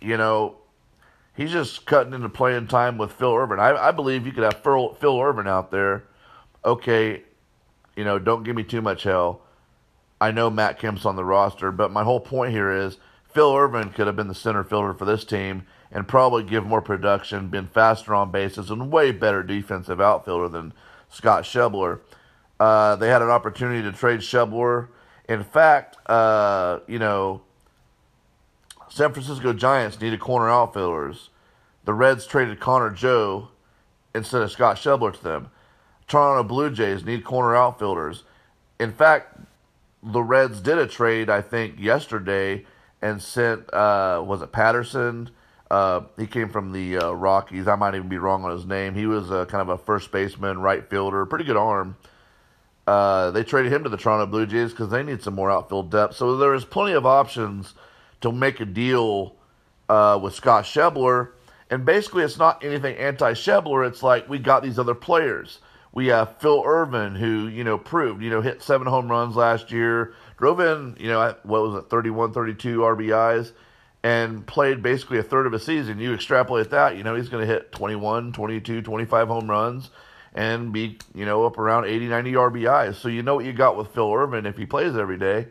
you 0.00 0.16
know, 0.16 0.56
he's 1.34 1.50
just 1.50 1.86
cutting 1.86 2.12
into 2.12 2.28
playing 2.28 2.68
time 2.68 2.98
with 2.98 3.12
Phil 3.12 3.34
Ervin. 3.34 3.58
I, 3.58 3.88
I 3.88 3.90
believe 3.90 4.26
you 4.26 4.32
could 4.32 4.44
have 4.44 4.62
Phil, 4.62 4.94
Phil 4.94 5.20
Ervin 5.20 5.48
out 5.48 5.70
there. 5.70 6.04
Okay, 6.64 7.22
you 7.96 8.04
know, 8.04 8.18
don't 8.18 8.44
give 8.44 8.54
me 8.54 8.62
too 8.62 8.82
much 8.82 9.04
hell. 9.04 9.42
I 10.20 10.30
know 10.30 10.50
Matt 10.50 10.78
Kemp's 10.78 11.06
on 11.06 11.16
the 11.16 11.24
roster, 11.24 11.72
but 11.72 11.90
my 11.90 12.04
whole 12.04 12.20
point 12.20 12.52
here 12.52 12.70
is 12.70 12.98
Phil 13.24 13.56
Ervin 13.56 13.90
could 13.90 14.06
have 14.06 14.16
been 14.16 14.28
the 14.28 14.34
center 14.34 14.62
fielder 14.62 14.92
for 14.92 15.04
this 15.04 15.24
team 15.24 15.64
and 15.92 16.06
probably 16.06 16.42
give 16.42 16.64
more 16.64 16.82
production, 16.82 17.48
been 17.48 17.66
faster 17.66 18.14
on 18.14 18.30
bases, 18.30 18.70
and 18.70 18.90
way 18.90 19.10
better 19.10 19.42
defensive 19.42 20.00
outfielder 20.00 20.48
than 20.48 20.72
Scott 21.08 21.44
Schebler. 21.44 22.00
Uh, 22.58 22.96
they 22.96 23.08
had 23.08 23.22
an 23.22 23.30
opportunity 23.30 23.82
to 23.82 23.92
trade 23.92 24.20
Schebler 24.20 24.88
in 25.30 25.44
fact, 25.44 25.96
uh, 26.10 26.80
you 26.88 26.98
know, 26.98 27.42
San 28.88 29.12
Francisco 29.12 29.52
Giants 29.52 30.00
needed 30.00 30.18
corner 30.18 30.50
outfielders. 30.50 31.30
The 31.84 31.94
Reds 31.94 32.26
traded 32.26 32.58
Connor 32.58 32.90
Joe 32.90 33.50
instead 34.12 34.42
of 34.42 34.50
Scott 34.50 34.74
Schebler 34.74 35.12
to 35.16 35.22
them. 35.22 35.50
Toronto 36.08 36.42
Blue 36.42 36.68
Jays 36.68 37.04
need 37.04 37.22
corner 37.22 37.54
outfielders. 37.54 38.24
In 38.80 38.90
fact, 38.90 39.38
the 40.02 40.20
Reds 40.20 40.60
did 40.60 40.78
a 40.78 40.88
trade, 40.88 41.30
I 41.30 41.42
think, 41.42 41.78
yesterday 41.78 42.66
and 43.00 43.22
sent, 43.22 43.72
uh, 43.72 44.24
was 44.26 44.42
it 44.42 44.50
Patterson? 44.50 45.30
Uh, 45.70 46.02
he 46.18 46.26
came 46.26 46.48
from 46.48 46.72
the 46.72 46.98
uh, 46.98 47.12
Rockies. 47.12 47.68
I 47.68 47.76
might 47.76 47.94
even 47.94 48.08
be 48.08 48.18
wrong 48.18 48.44
on 48.44 48.50
his 48.50 48.66
name. 48.66 48.94
He 48.94 49.06
was 49.06 49.30
a, 49.30 49.46
kind 49.46 49.62
of 49.62 49.68
a 49.68 49.78
first 49.78 50.10
baseman, 50.10 50.58
right 50.58 50.88
fielder, 50.88 51.24
pretty 51.26 51.44
good 51.44 51.56
arm. 51.56 51.96
Uh, 52.86 53.30
they 53.30 53.44
traded 53.44 53.72
him 53.72 53.84
to 53.84 53.88
the 53.88 53.96
Toronto 53.96 54.26
Blue 54.26 54.46
Jays 54.46 54.70
because 54.70 54.90
they 54.90 55.04
need 55.04 55.22
some 55.22 55.34
more 55.34 55.50
outfield 55.50 55.90
depth. 55.90 56.16
So 56.16 56.36
there 56.36 56.54
is 56.54 56.64
plenty 56.64 56.94
of 56.94 57.06
options 57.06 57.74
to 58.20 58.32
make 58.32 58.58
a 58.58 58.64
deal 58.64 59.36
uh, 59.88 60.18
with 60.20 60.34
Scott 60.34 60.64
Schebler. 60.64 61.30
And 61.70 61.84
basically, 61.84 62.24
it's 62.24 62.38
not 62.38 62.64
anything 62.64 62.96
anti 62.96 63.32
Schebler. 63.32 63.86
It's 63.86 64.02
like 64.02 64.28
we 64.28 64.40
got 64.40 64.64
these 64.64 64.78
other 64.78 64.94
players. 64.94 65.60
We 65.92 66.08
have 66.08 66.38
Phil 66.38 66.64
Ervin, 66.64 67.14
who, 67.14 67.48
you 67.48 67.64
know, 67.64 67.76
proved, 67.78 68.22
you 68.22 68.30
know, 68.30 68.40
hit 68.40 68.62
seven 68.62 68.86
home 68.86 69.10
runs 69.10 69.36
last 69.36 69.72
year, 69.72 70.14
drove 70.36 70.60
in, 70.60 70.96
you 70.98 71.08
know, 71.08 71.34
what 71.42 71.62
was 71.62 71.74
it, 71.76 71.90
31, 71.90 72.32
32 72.32 72.78
RBIs, 72.78 73.52
and 74.02 74.46
played 74.46 74.82
basically 74.82 75.18
a 75.18 75.22
third 75.22 75.46
of 75.46 75.52
a 75.52 75.58
season. 75.58 75.98
You 75.98 76.14
extrapolate 76.14 76.70
that, 76.70 76.96
you 76.96 77.02
know, 77.02 77.14
he's 77.14 77.28
going 77.28 77.46
to 77.46 77.52
hit 77.52 77.72
21, 77.72 78.32
22, 78.32 78.82
25 78.82 79.28
home 79.28 79.50
runs 79.50 79.90
and 80.34 80.72
be, 80.72 80.98
you 81.14 81.24
know, 81.24 81.44
up 81.44 81.58
around 81.58 81.84
80, 81.84 82.08
90 82.08 82.32
RBIs. 82.32 82.94
So 82.96 83.08
you 83.08 83.22
know 83.22 83.34
what 83.34 83.44
you 83.44 83.52
got 83.52 83.76
with 83.76 83.88
Phil 83.88 84.12
Ervin 84.12 84.46
if 84.46 84.56
he 84.56 84.64
plays 84.64 84.96
every 84.96 85.18
day. 85.18 85.48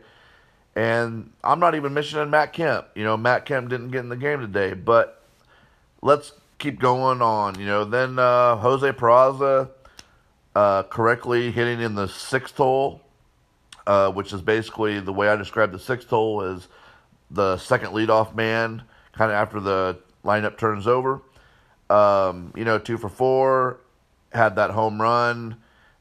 And 0.74 1.32
I'm 1.44 1.60
not 1.60 1.74
even 1.74 1.94
mentioning 1.94 2.30
Matt 2.30 2.52
Kemp. 2.52 2.86
You 2.94 3.04
know, 3.04 3.16
Matt 3.16 3.44
Kemp 3.44 3.68
didn't 3.68 3.90
get 3.90 4.00
in 4.00 4.08
the 4.08 4.16
game 4.16 4.40
today, 4.40 4.72
but 4.72 5.22
let's 6.02 6.32
keep 6.58 6.78
going 6.78 7.20
on. 7.22 7.58
You 7.58 7.66
know, 7.66 7.84
then 7.84 8.18
uh, 8.18 8.56
Jose 8.56 8.90
Peraza 8.92 9.68
uh, 10.54 10.84
correctly 10.84 11.50
hitting 11.50 11.80
in 11.80 11.94
the 11.94 12.06
sixth 12.06 12.56
hole, 12.56 13.02
uh, 13.86 14.10
which 14.12 14.32
is 14.32 14.42
basically 14.42 15.00
the 15.00 15.12
way 15.12 15.28
I 15.28 15.36
describe 15.36 15.72
the 15.72 15.78
sixth 15.78 16.08
hole 16.08 16.42
is 16.42 16.68
the 17.30 17.56
second 17.58 17.90
leadoff 17.92 18.34
man, 18.34 18.82
kind 19.12 19.30
of 19.30 19.36
after 19.36 19.60
the 19.60 19.98
lineup 20.24 20.58
turns 20.58 20.86
over. 20.86 21.22
Um, 21.88 22.52
you 22.56 22.64
know, 22.64 22.78
two 22.78 22.98
for 22.98 23.08
four, 23.08 23.80
had 24.32 24.56
that 24.56 24.70
home 24.70 25.00
run. 25.00 25.56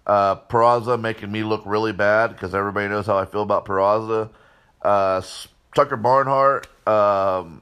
Uh, 0.05 0.35
Peraza 0.35 0.99
making 0.99 1.31
me 1.31 1.43
look 1.43 1.61
really 1.65 1.93
bad 1.93 2.31
because 2.31 2.55
everybody 2.55 2.87
knows 2.87 3.05
how 3.05 3.17
I 3.17 3.25
feel 3.25 3.43
about 3.43 3.65
Peraza. 3.65 4.29
Uh, 4.81 5.21
Tucker 5.75 5.97
Barnhart 5.97 6.67
um, 6.87 7.61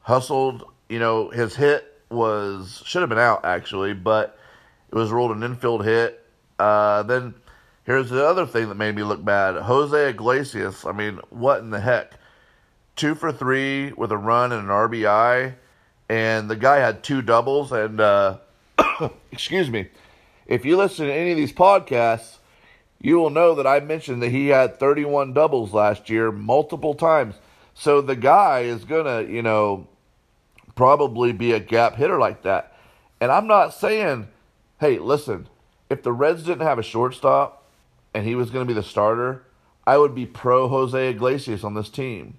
hustled. 0.00 0.64
You 0.88 0.98
know, 0.98 1.30
his 1.30 1.54
hit 1.54 1.86
was 2.10 2.82
should 2.84 3.02
have 3.02 3.08
been 3.08 3.18
out 3.18 3.44
actually, 3.44 3.94
but 3.94 4.36
it 4.90 4.94
was 4.94 5.10
ruled 5.10 5.30
an 5.30 5.42
infield 5.42 5.84
hit. 5.84 6.24
Uh, 6.58 7.04
then 7.04 7.34
here's 7.84 8.10
the 8.10 8.26
other 8.26 8.46
thing 8.46 8.68
that 8.68 8.74
made 8.74 8.96
me 8.96 9.02
look 9.02 9.24
bad: 9.24 9.54
Jose 9.56 10.10
Iglesias. 10.10 10.84
I 10.84 10.92
mean, 10.92 11.20
what 11.30 11.60
in 11.60 11.70
the 11.70 11.80
heck? 11.80 12.14
Two 12.96 13.14
for 13.14 13.32
three 13.32 13.92
with 13.92 14.12
a 14.12 14.16
run 14.16 14.52
and 14.52 14.62
an 14.64 14.68
RBI, 14.68 15.54
and 16.08 16.50
the 16.50 16.56
guy 16.56 16.78
had 16.78 17.02
two 17.02 17.22
doubles 17.22 17.72
and. 17.72 18.00
Uh, 18.00 18.38
excuse 19.32 19.70
me, 19.70 19.88
if 20.46 20.64
you 20.64 20.76
listen 20.76 21.06
to 21.06 21.12
any 21.12 21.30
of 21.30 21.36
these 21.36 21.52
podcasts, 21.52 22.38
you 23.00 23.16
will 23.16 23.30
know 23.30 23.54
that 23.54 23.66
I 23.66 23.80
mentioned 23.80 24.22
that 24.22 24.30
he 24.30 24.48
had 24.48 24.78
31 24.78 25.32
doubles 25.32 25.72
last 25.72 26.10
year 26.10 26.30
multiple 26.30 26.94
times. 26.94 27.36
So 27.74 28.00
the 28.00 28.16
guy 28.16 28.60
is 28.60 28.84
to, 28.84 29.26
you 29.28 29.42
know, 29.42 29.86
probably 30.74 31.32
be 31.32 31.52
a 31.52 31.60
gap 31.60 31.96
hitter 31.96 32.18
like 32.18 32.42
that. 32.42 32.76
And 33.20 33.30
I'm 33.30 33.46
not 33.46 33.74
saying, 33.74 34.28
hey, 34.80 34.98
listen, 34.98 35.48
if 35.88 36.02
the 36.02 36.12
Reds 36.12 36.42
didn't 36.42 36.66
have 36.66 36.78
a 36.78 36.82
shortstop 36.82 37.64
and 38.12 38.26
he 38.26 38.34
was 38.34 38.50
going 38.50 38.66
to 38.66 38.74
be 38.74 38.78
the 38.78 38.86
starter, 38.86 39.44
I 39.86 39.96
would 39.96 40.14
be 40.14 40.26
pro 40.26 40.68
Jose 40.68 41.08
Iglesias 41.08 41.64
on 41.64 41.74
this 41.74 41.88
team. 41.88 42.38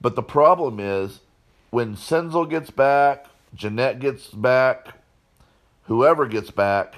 But 0.00 0.16
the 0.16 0.22
problem 0.22 0.80
is 0.80 1.20
when 1.70 1.94
Senzel 1.94 2.48
gets 2.48 2.70
back, 2.70 3.26
Gennett 3.54 4.00
gets 4.00 4.28
back, 4.28 4.94
whoever 5.84 6.26
gets 6.26 6.50
back, 6.50 6.96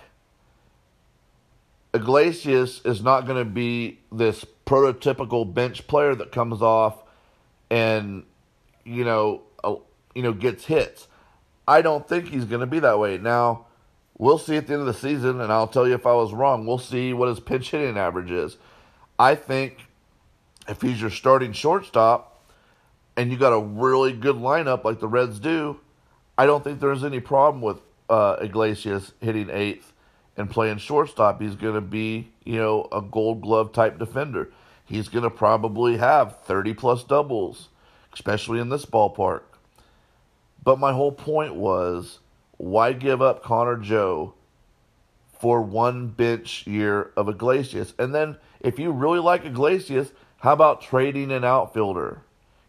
Iglesias 1.95 2.81
is 2.85 3.03
not 3.03 3.27
going 3.27 3.39
to 3.39 3.51
be 3.51 3.99
this 4.11 4.45
prototypical 4.67 5.53
bench 5.53 5.87
player 5.87 6.15
that 6.15 6.33
comes 6.33 6.63
off 6.63 7.03
and 7.71 8.25
you 8.85 9.05
know 9.05 9.43
uh, 9.63 9.75
you 10.15 10.23
know 10.23 10.33
gets 10.33 10.65
hits. 10.65 11.09
I 11.69 11.83
don't 11.83 12.09
think 12.09 12.29
he's 12.29 12.45
going 12.45 12.61
to 12.61 12.67
be 12.67 12.81
that 12.81 12.99
way. 12.99 13.19
Now, 13.19 13.67
we'll 14.19 14.39
see 14.39 14.57
at 14.57 14.67
the 14.67 14.73
end 14.73 14.81
of 14.81 14.87
the 14.87 14.95
season 14.95 15.41
and 15.41 15.53
I'll 15.53 15.69
tell 15.69 15.87
you 15.87 15.95
if 15.95 16.07
I 16.07 16.15
was 16.15 16.33
wrong. 16.33 16.67
We'll 16.67 16.79
see 16.79 17.13
what 17.13 17.29
his 17.29 17.41
pinch 17.41 17.71
hitting 17.71 17.99
average 17.99 18.31
is. 18.31 18.57
I 19.19 19.35
think 19.35 19.87
if 20.69 20.81
he's 20.81 21.01
your 21.01 21.11
starting 21.11 21.53
shortstop 21.53 22.32
and 23.17 23.31
you 23.31 23.37
got 23.37 23.53
a 23.53 23.61
really 23.61 24.13
good 24.13 24.37
lineup 24.37 24.85
like 24.85 25.01
the 25.01 25.09
Reds 25.09 25.39
do, 25.39 25.81
I 26.37 26.47
don't 26.47 26.65
think 26.65 26.81
there's 26.81 27.05
any 27.05 27.21
problem 27.21 27.63
with 27.63 27.81
uh, 28.09 28.37
Iglesias 28.41 29.13
hitting 29.21 29.51
eighth 29.51 29.93
and 30.37 30.51
playing 30.51 30.79
shortstop, 30.79 31.41
he's 31.41 31.55
going 31.55 31.75
to 31.75 31.81
be, 31.81 32.33
you 32.45 32.57
know, 32.57 32.89
a 32.91 33.03
gold 33.03 33.43
glove 33.43 33.73
type 33.73 33.99
defender. 33.99 34.51
He's 34.85 35.09
going 35.09 35.25
to 35.25 35.31
probably 35.31 35.99
have 35.99 36.41
30 36.45 36.75
plus 36.75 37.05
doubles, 37.05 37.69
especially 38.13 38.59
in 38.59 38.69
this 38.69 38.87
ballpark. 38.87 39.43
But 40.63 40.79
my 40.79 40.93
whole 40.93 41.13
point 41.13 41.55
was 41.55 42.21
why 42.57 42.93
give 42.93 43.21
up 43.21 43.43
Connor 43.43 43.77
Joe 43.77 44.35
for 45.39 45.61
one 45.61 46.09
bench 46.09 46.67
year 46.67 47.11
of 47.17 47.29
Iglesias? 47.29 47.95
And 47.99 48.15
then 48.15 48.37
if 48.61 48.79
you 48.79 48.91
really 48.91 49.19
like 49.19 49.45
Iglesias, 49.45 50.13
how 50.39 50.53
about 50.53 50.81
trading 50.81 51.31
an 51.31 51.45
outfielder? 51.45 52.23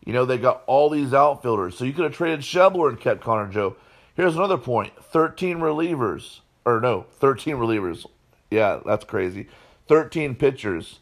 You 0.06 0.14
know, 0.14 0.26
they 0.26 0.38
got 0.38 0.64
all 0.68 0.90
these 0.90 1.14
outfielders. 1.14 1.78
So 1.78 1.86
you 1.86 1.94
could 1.94 2.06
have 2.06 2.14
traded 2.14 2.42
Schebler 2.42 2.90
and 2.90 3.00
kept 3.00 3.22
Connor 3.22 3.52
Joe. 3.52 3.76
Here's 4.16 4.36
another 4.36 4.58
point 4.58 4.94
13 5.02 5.60
relievers. 5.60 6.40
Or 6.66 6.80
no, 6.80 7.06
13 7.20 7.56
relievers. 7.56 8.06
Yeah, 8.50 8.80
that's 8.86 9.06
crazy. 9.06 9.48
13 9.88 10.36
pitchers. 10.36 11.00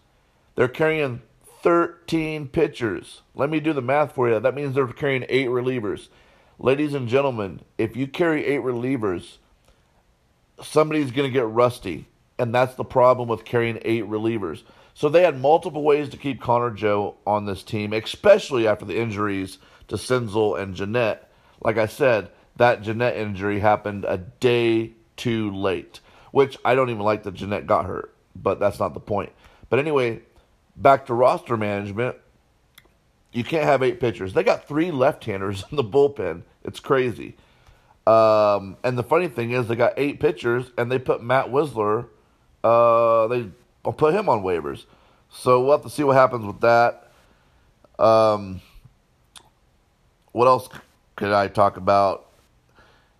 They're 0.56 0.68
carrying 0.68 1.22
13 1.62 2.48
pitchers. 2.48 3.22
Let 3.36 3.50
me 3.50 3.60
do 3.60 3.74
the 3.74 3.82
math 3.82 4.14
for 4.14 4.30
you. 4.30 4.40
That 4.40 4.56
means 4.56 4.74
they're 4.74 4.88
carrying 4.88 5.26
eight 5.30 5.50
relievers. 5.50 6.08
Ladies 6.58 6.94
and 6.94 7.08
gentlemen, 7.08 7.62
if 7.78 7.96
you 7.96 8.08
carry 8.08 8.46
eight 8.46 8.62
relievers, 8.62 9.38
somebody's 10.62 11.12
going 11.12 11.28
to 11.30 11.34
get 11.34 11.48
rusty. 11.48 12.08
And 12.40 12.54
that's 12.54 12.76
the 12.76 12.84
problem 12.84 13.30
with 13.30 13.46
carrying 13.46 13.80
eight 13.84 14.06
relievers. 14.06 14.64
So 14.94 15.10
they 15.10 15.24
had 15.24 15.40
multiple 15.40 15.84
ways 15.84 16.10
to 16.10 16.18
keep 16.18 16.42
Connor 16.42 16.72
Joe 16.72 17.16
on 17.26 17.46
this 17.46 17.64
team, 17.64 17.94
especially 17.94 18.68
after 18.68 18.86
the 18.86 19.00
injuries 19.00 19.58
to 19.88 19.96
Senzel 19.96 20.60
and 20.60 20.76
Gennett. 20.76 21.28
Like 21.62 21.78
I 21.78 21.86
said, 21.86 22.30
that 22.58 22.82
Gennett 22.82 23.16
injury 23.16 23.60
happened 23.60 24.06
a 24.08 24.18
day 24.18 24.92
too 25.16 25.52
late, 25.52 26.00
which 26.32 26.58
I 26.66 26.76
don't 26.76 26.90
even 26.90 27.04
like 27.04 27.24
that 27.24 27.34
Gennett 27.34 27.68
got 27.68 27.86
hurt, 27.86 28.14
but 28.36 28.60
that's 28.60 28.80
not 28.80 28.94
the 28.94 29.00
point. 29.00 29.32
But 29.70 29.80
anyway, 29.80 30.22
back 30.76 31.06
to 31.06 31.14
roster 31.14 31.58
management. 31.58 32.18
You 33.32 33.44
can't 33.44 33.64
have 33.64 33.82
eight 33.82 34.00
pitchers. 34.00 34.34
They 34.34 34.44
got 34.44 34.68
three 34.68 34.92
left-handers 34.92 35.64
in 35.72 35.78
the 35.78 35.84
bullpen. 35.84 36.44
It's 36.64 36.80
crazy. 36.80 37.38
Um, 38.06 38.78
and 38.84 38.98
the 38.98 39.04
funny 39.04 39.28
thing 39.28 39.52
is, 39.52 39.68
they 39.68 39.76
got 39.76 39.94
eight 39.98 40.20
pitchers, 40.20 40.72
and 40.78 40.92
they 40.92 41.00
put 41.00 41.24
Matt 41.24 41.48
Wisler. 41.48 42.08
Uh, 42.64 43.28
they 43.28 43.50
put 43.84 44.14
him 44.14 44.30
on 44.30 44.44
waivers. 44.44 44.86
So 45.32 45.62
we'll 45.62 45.72
have 45.72 45.84
to 45.84 45.90
see 45.90 46.04
what 46.04 46.16
happens 46.16 46.46
with 46.46 46.62
that. 46.62 47.12
Um, 47.98 48.62
what 50.32 50.48
else 50.48 50.70
could 51.16 51.32
I 51.32 51.48
talk 51.48 51.78
about? 51.78 52.28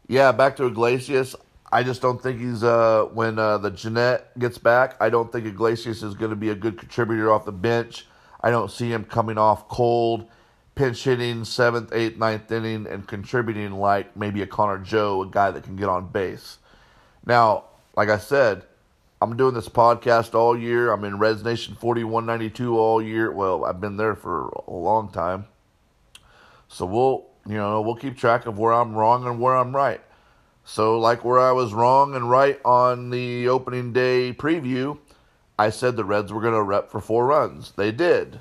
Yeah, 0.08 0.32
back 0.32 0.56
to 0.58 0.66
Iglesias. 0.66 1.36
I 1.72 1.84
just 1.84 2.02
don't 2.02 2.22
think 2.22 2.40
he's 2.40 2.64
uh, 2.64 3.08
when 3.14 3.40
uh, 3.40 3.58
the 3.58 3.72
Gennett 3.72 4.28
gets 4.38 4.58
back. 4.58 4.96
I 5.00 5.10
don't 5.10 5.32
think 5.32 5.46
Iglesias 5.46 6.04
is 6.04 6.16
going 6.16 6.32
to 6.32 6.36
be 6.36 6.50
a 6.50 6.56
good 6.56 6.78
contributor 6.78 7.32
off 7.32 7.46
the 7.46 7.54
bench. 7.54 8.08
I 8.42 8.52
don't 8.52 8.70
see 8.70 8.92
him 8.92 9.06
coming 9.06 9.38
off 9.38 9.70
cold, 9.70 10.28
pinch 10.76 11.04
hitting 11.04 11.46
seventh, 11.46 11.94
eighth, 11.94 12.18
ninth 12.18 12.52
inning, 12.52 12.88
and 12.88 13.08
contributing 13.08 13.72
like 13.74 14.18
maybe 14.18 14.42
a 14.42 14.48
Connor 14.48 14.80
Joe, 14.80 15.22
a 15.22 15.28
guy 15.28 15.52
that 15.52 15.64
can 15.64 15.78
get 15.78 15.88
on 15.88 16.08
base. 16.08 16.58
Now, 17.26 17.66
like 17.96 18.10
I 18.10 18.18
said, 18.18 18.64
I'm 19.22 19.38
doing 19.38 19.54
this 19.54 19.70
podcast 19.70 20.34
all 20.34 20.58
year. 20.58 20.92
I'm 20.92 21.04
in 21.04 21.20
Reds 21.20 21.44
Nation 21.44 21.76
4192 21.76 22.78
all 22.78 23.02
year. 23.02 23.32
Well, 23.32 23.66
I've 23.66 23.80
been 23.80 23.98
there 23.98 24.16
for 24.16 24.48
a 24.68 24.72
long 24.72 25.12
time. 25.12 25.46
So 26.68 26.86
we'll 26.86 27.32
you 27.48 27.56
know, 27.56 27.82
we'll 27.82 27.96
keep 27.96 28.18
track 28.18 28.46
of 28.46 28.60
where 28.60 28.74
I'm 28.74 28.94
wrong 28.94 29.26
and 29.26 29.40
where 29.40 29.56
I'm 29.56 29.76
right. 29.76 30.02
So, 30.64 31.00
like 31.00 31.26
where 31.26 31.40
I 31.40 31.52
was 31.52 31.74
wrong 31.74 32.16
and 32.16 32.30
right 32.30 32.60
on 32.64 33.10
the 33.10 33.48
opening 33.48 33.94
day 33.94 34.34
preview, 34.34 35.00
I 35.58 35.70
said 35.70 35.96
the 35.96 36.06
Reds 36.06 36.32
were 36.32 36.42
going 36.42 36.54
to 36.54 36.62
rep 36.62 36.92
for 36.92 37.02
four 37.02 37.26
runs. 37.26 37.72
They 37.72 37.92
did. 37.92 38.40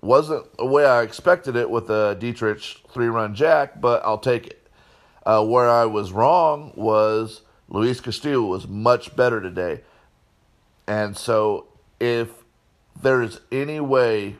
Wasn't 0.00 0.56
the 0.56 0.64
way 0.64 0.86
I 0.86 1.02
expected 1.02 1.56
it 1.56 1.68
with 1.68 1.90
a 1.90 2.16
Dietrich 2.18 2.82
three 2.88 3.08
run 3.08 3.34
jack, 3.34 3.80
but 3.80 4.02
I'll 4.04 4.18
take 4.18 4.46
it. 4.46 4.68
Uh, 5.26 5.44
where 5.44 5.68
I 5.68 5.84
was 5.84 6.12
wrong 6.12 6.72
was 6.74 7.42
Luis 7.68 8.00
Castillo 8.00 8.46
was 8.46 8.66
much 8.66 9.14
better 9.14 9.42
today. 9.42 9.82
And 10.88 11.16
so, 11.16 11.66
if 12.00 12.28
there's 13.00 13.40
any 13.52 13.78
way 13.78 14.36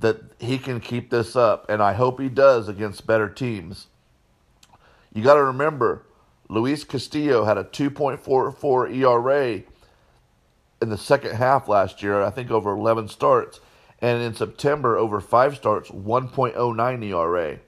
that 0.00 0.20
he 0.38 0.56
can 0.58 0.80
keep 0.80 1.10
this 1.10 1.36
up, 1.36 1.68
and 1.68 1.82
I 1.82 1.92
hope 1.94 2.20
he 2.20 2.28
does 2.28 2.68
against 2.68 3.06
better 3.06 3.28
teams. 3.28 3.88
You 5.12 5.22
got 5.22 5.34
to 5.34 5.44
remember, 5.44 6.06
Luis 6.48 6.84
Castillo 6.84 7.44
had 7.44 7.58
a 7.58 7.64
2.44 7.64 8.94
ERA 8.94 9.62
in 10.82 10.90
the 10.90 10.98
second 10.98 11.36
half 11.36 11.68
last 11.68 12.02
year, 12.02 12.22
I 12.22 12.30
think 12.30 12.50
over 12.50 12.72
11 12.72 13.08
starts. 13.08 13.60
And 14.00 14.22
in 14.22 14.34
September, 14.34 14.98
over 14.98 15.20
five 15.20 15.56
starts, 15.56 15.90
1.09 15.90 17.04
ERA. 17.04 17.58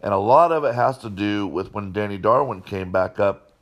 And 0.00 0.14
a 0.14 0.18
lot 0.18 0.52
of 0.52 0.64
it 0.64 0.74
has 0.74 0.98
to 0.98 1.10
do 1.10 1.46
with 1.46 1.74
when 1.74 1.92
Danny 1.92 2.16
Darwin 2.16 2.62
came 2.62 2.92
back 2.92 3.18
up 3.18 3.52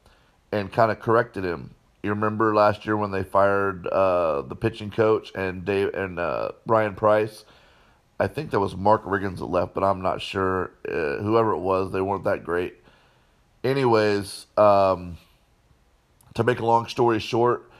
and 0.52 0.72
kind 0.72 0.92
of 0.92 1.00
corrected 1.00 1.44
him. 1.44 1.74
You 2.02 2.10
remember 2.10 2.54
last 2.54 2.86
year 2.86 2.96
when 2.96 3.10
they 3.10 3.24
fired 3.24 3.86
uh, 3.86 4.42
the 4.42 4.54
pitching 4.54 4.90
coach 4.90 5.32
and 5.34 5.64
Dave 5.64 5.94
and 5.94 6.18
uh, 6.18 6.52
Bryan 6.64 6.94
Price. 6.94 7.44
I 8.20 8.26
think 8.26 8.50
that 8.50 8.60
was 8.60 8.76
Mark 8.76 9.04
Riggins 9.04 9.38
that 9.38 9.46
left, 9.46 9.74
but 9.74 9.84
I'm 9.84 10.00
not 10.00 10.20
sure. 10.20 10.72
Uh, 10.86 11.22
whoever 11.22 11.52
it 11.52 11.58
was, 11.58 11.92
they 11.92 12.00
weren't 12.00 12.24
that 12.24 12.44
great. 12.44 12.74
Anyways, 13.64 14.46
um, 14.56 15.18
to 16.34 16.44
make 16.44 16.60
a 16.60 16.66
long 16.66 16.86
story 16.86 17.18
short, 17.18 17.70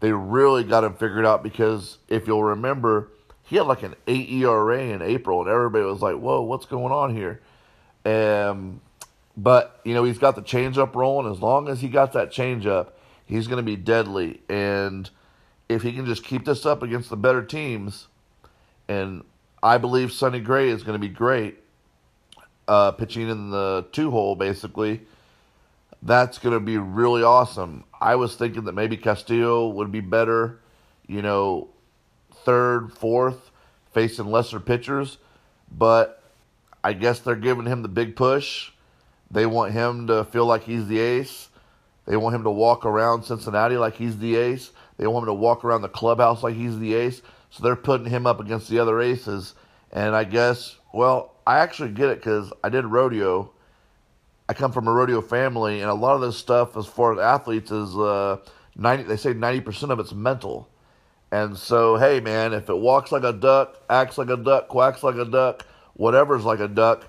they 0.00 0.12
really 0.12 0.64
got 0.64 0.84
him 0.84 0.94
figured 0.94 1.24
out 1.24 1.42
because 1.42 1.98
if 2.08 2.26
you'll 2.26 2.44
remember, 2.44 3.08
he 3.44 3.56
had 3.56 3.66
like 3.66 3.82
an 3.82 3.94
8 4.06 4.30
ERA 4.30 4.80
in 4.80 5.02
April, 5.02 5.40
and 5.40 5.50
everybody 5.50 5.84
was 5.84 6.00
like, 6.00 6.16
whoa, 6.16 6.42
what's 6.42 6.66
going 6.66 6.92
on 6.92 7.14
here? 7.14 7.40
Um, 8.04 8.80
but, 9.36 9.80
you 9.84 9.94
know, 9.94 10.04
he's 10.04 10.18
got 10.18 10.36
the 10.36 10.42
changeup 10.42 10.94
rolling. 10.94 11.30
As 11.30 11.40
long 11.40 11.68
as 11.68 11.80
he 11.80 11.88
got 11.88 12.12
that 12.14 12.30
changeup, 12.30 12.88
he's 13.24 13.46
going 13.46 13.58
to 13.58 13.62
be 13.62 13.76
deadly. 13.76 14.40
And 14.48 15.08
if 15.68 15.82
he 15.82 15.92
can 15.92 16.06
just 16.06 16.24
keep 16.24 16.44
this 16.44 16.66
up 16.66 16.82
against 16.82 17.10
the 17.10 17.16
better 17.16 17.42
teams, 17.42 18.08
and 18.88 19.24
I 19.62 19.78
believe 19.78 20.12
Sonny 20.12 20.40
Gray 20.40 20.68
is 20.68 20.82
going 20.82 21.00
to 21.00 21.06
be 21.06 21.12
great, 21.12 21.58
uh, 22.68 22.92
pitching 22.92 23.28
in 23.28 23.50
the 23.50 23.86
two 23.92 24.10
hole, 24.10 24.34
basically 24.34 25.02
that's 26.02 26.38
going 26.38 26.52
to 26.52 26.60
be 26.60 26.76
really 26.76 27.22
awesome. 27.22 27.84
I 28.00 28.16
was 28.16 28.34
thinking 28.34 28.64
that 28.64 28.72
maybe 28.72 28.96
Castillo 28.96 29.68
would 29.68 29.92
be 29.92 30.00
better, 30.00 30.58
you 31.06 31.22
know, 31.22 31.68
third, 32.44 32.92
fourth, 32.92 33.50
facing 33.92 34.26
lesser 34.26 34.58
pitchers, 34.58 35.18
but 35.70 36.22
I 36.82 36.92
guess 36.92 37.20
they're 37.20 37.36
giving 37.36 37.66
him 37.66 37.82
the 37.82 37.88
big 37.88 38.16
push. 38.16 38.72
They 39.30 39.46
want 39.46 39.72
him 39.72 40.08
to 40.08 40.24
feel 40.24 40.44
like 40.44 40.64
he's 40.64 40.88
the 40.88 40.98
ace. 40.98 41.48
They 42.06 42.16
want 42.16 42.34
him 42.34 42.44
to 42.44 42.50
walk 42.50 42.84
around 42.84 43.22
Cincinnati 43.22 43.76
like 43.76 43.94
he's 43.94 44.18
the 44.18 44.36
ace. 44.36 44.70
They 44.96 45.06
want 45.06 45.24
him 45.24 45.28
to 45.28 45.34
walk 45.34 45.64
around 45.64 45.82
the 45.82 45.88
clubhouse 45.88 46.42
like 46.42 46.54
he's 46.54 46.78
the 46.78 46.94
ace. 46.94 47.22
So 47.50 47.62
they're 47.62 47.76
putting 47.76 48.06
him 48.06 48.26
up 48.26 48.40
against 48.40 48.68
the 48.68 48.78
other 48.78 49.00
aces. 49.00 49.54
And 49.92 50.14
I 50.14 50.24
guess, 50.24 50.76
well, 50.92 51.34
I 51.46 51.58
actually 51.58 51.90
get 51.90 52.08
it 52.08 52.18
because 52.18 52.52
I 52.64 52.68
did 52.68 52.84
rodeo 52.84 53.52
I 54.52 54.54
come 54.54 54.70
from 54.72 54.86
a 54.86 54.92
rodeo 54.92 55.22
family, 55.22 55.80
and 55.80 55.88
a 55.88 55.94
lot 55.94 56.14
of 56.14 56.20
this 56.20 56.36
stuff, 56.36 56.76
as 56.76 56.86
far 56.86 57.14
as 57.14 57.18
athletes, 57.18 57.70
is 57.70 57.96
uh, 57.96 58.36
ninety. 58.76 59.04
They 59.04 59.16
say 59.16 59.32
ninety 59.32 59.62
percent 59.62 59.92
of 59.92 59.98
it's 59.98 60.12
mental, 60.12 60.68
and 61.30 61.56
so 61.56 61.96
hey, 61.96 62.20
man, 62.20 62.52
if 62.52 62.68
it 62.68 62.76
walks 62.76 63.12
like 63.12 63.22
a 63.22 63.32
duck, 63.32 63.80
acts 63.88 64.18
like 64.18 64.28
a 64.28 64.36
duck, 64.36 64.68
quacks 64.68 65.02
like 65.02 65.14
a 65.14 65.24
duck, 65.24 65.64
whatever's 65.94 66.44
like 66.44 66.60
a 66.60 66.68
duck, 66.68 67.08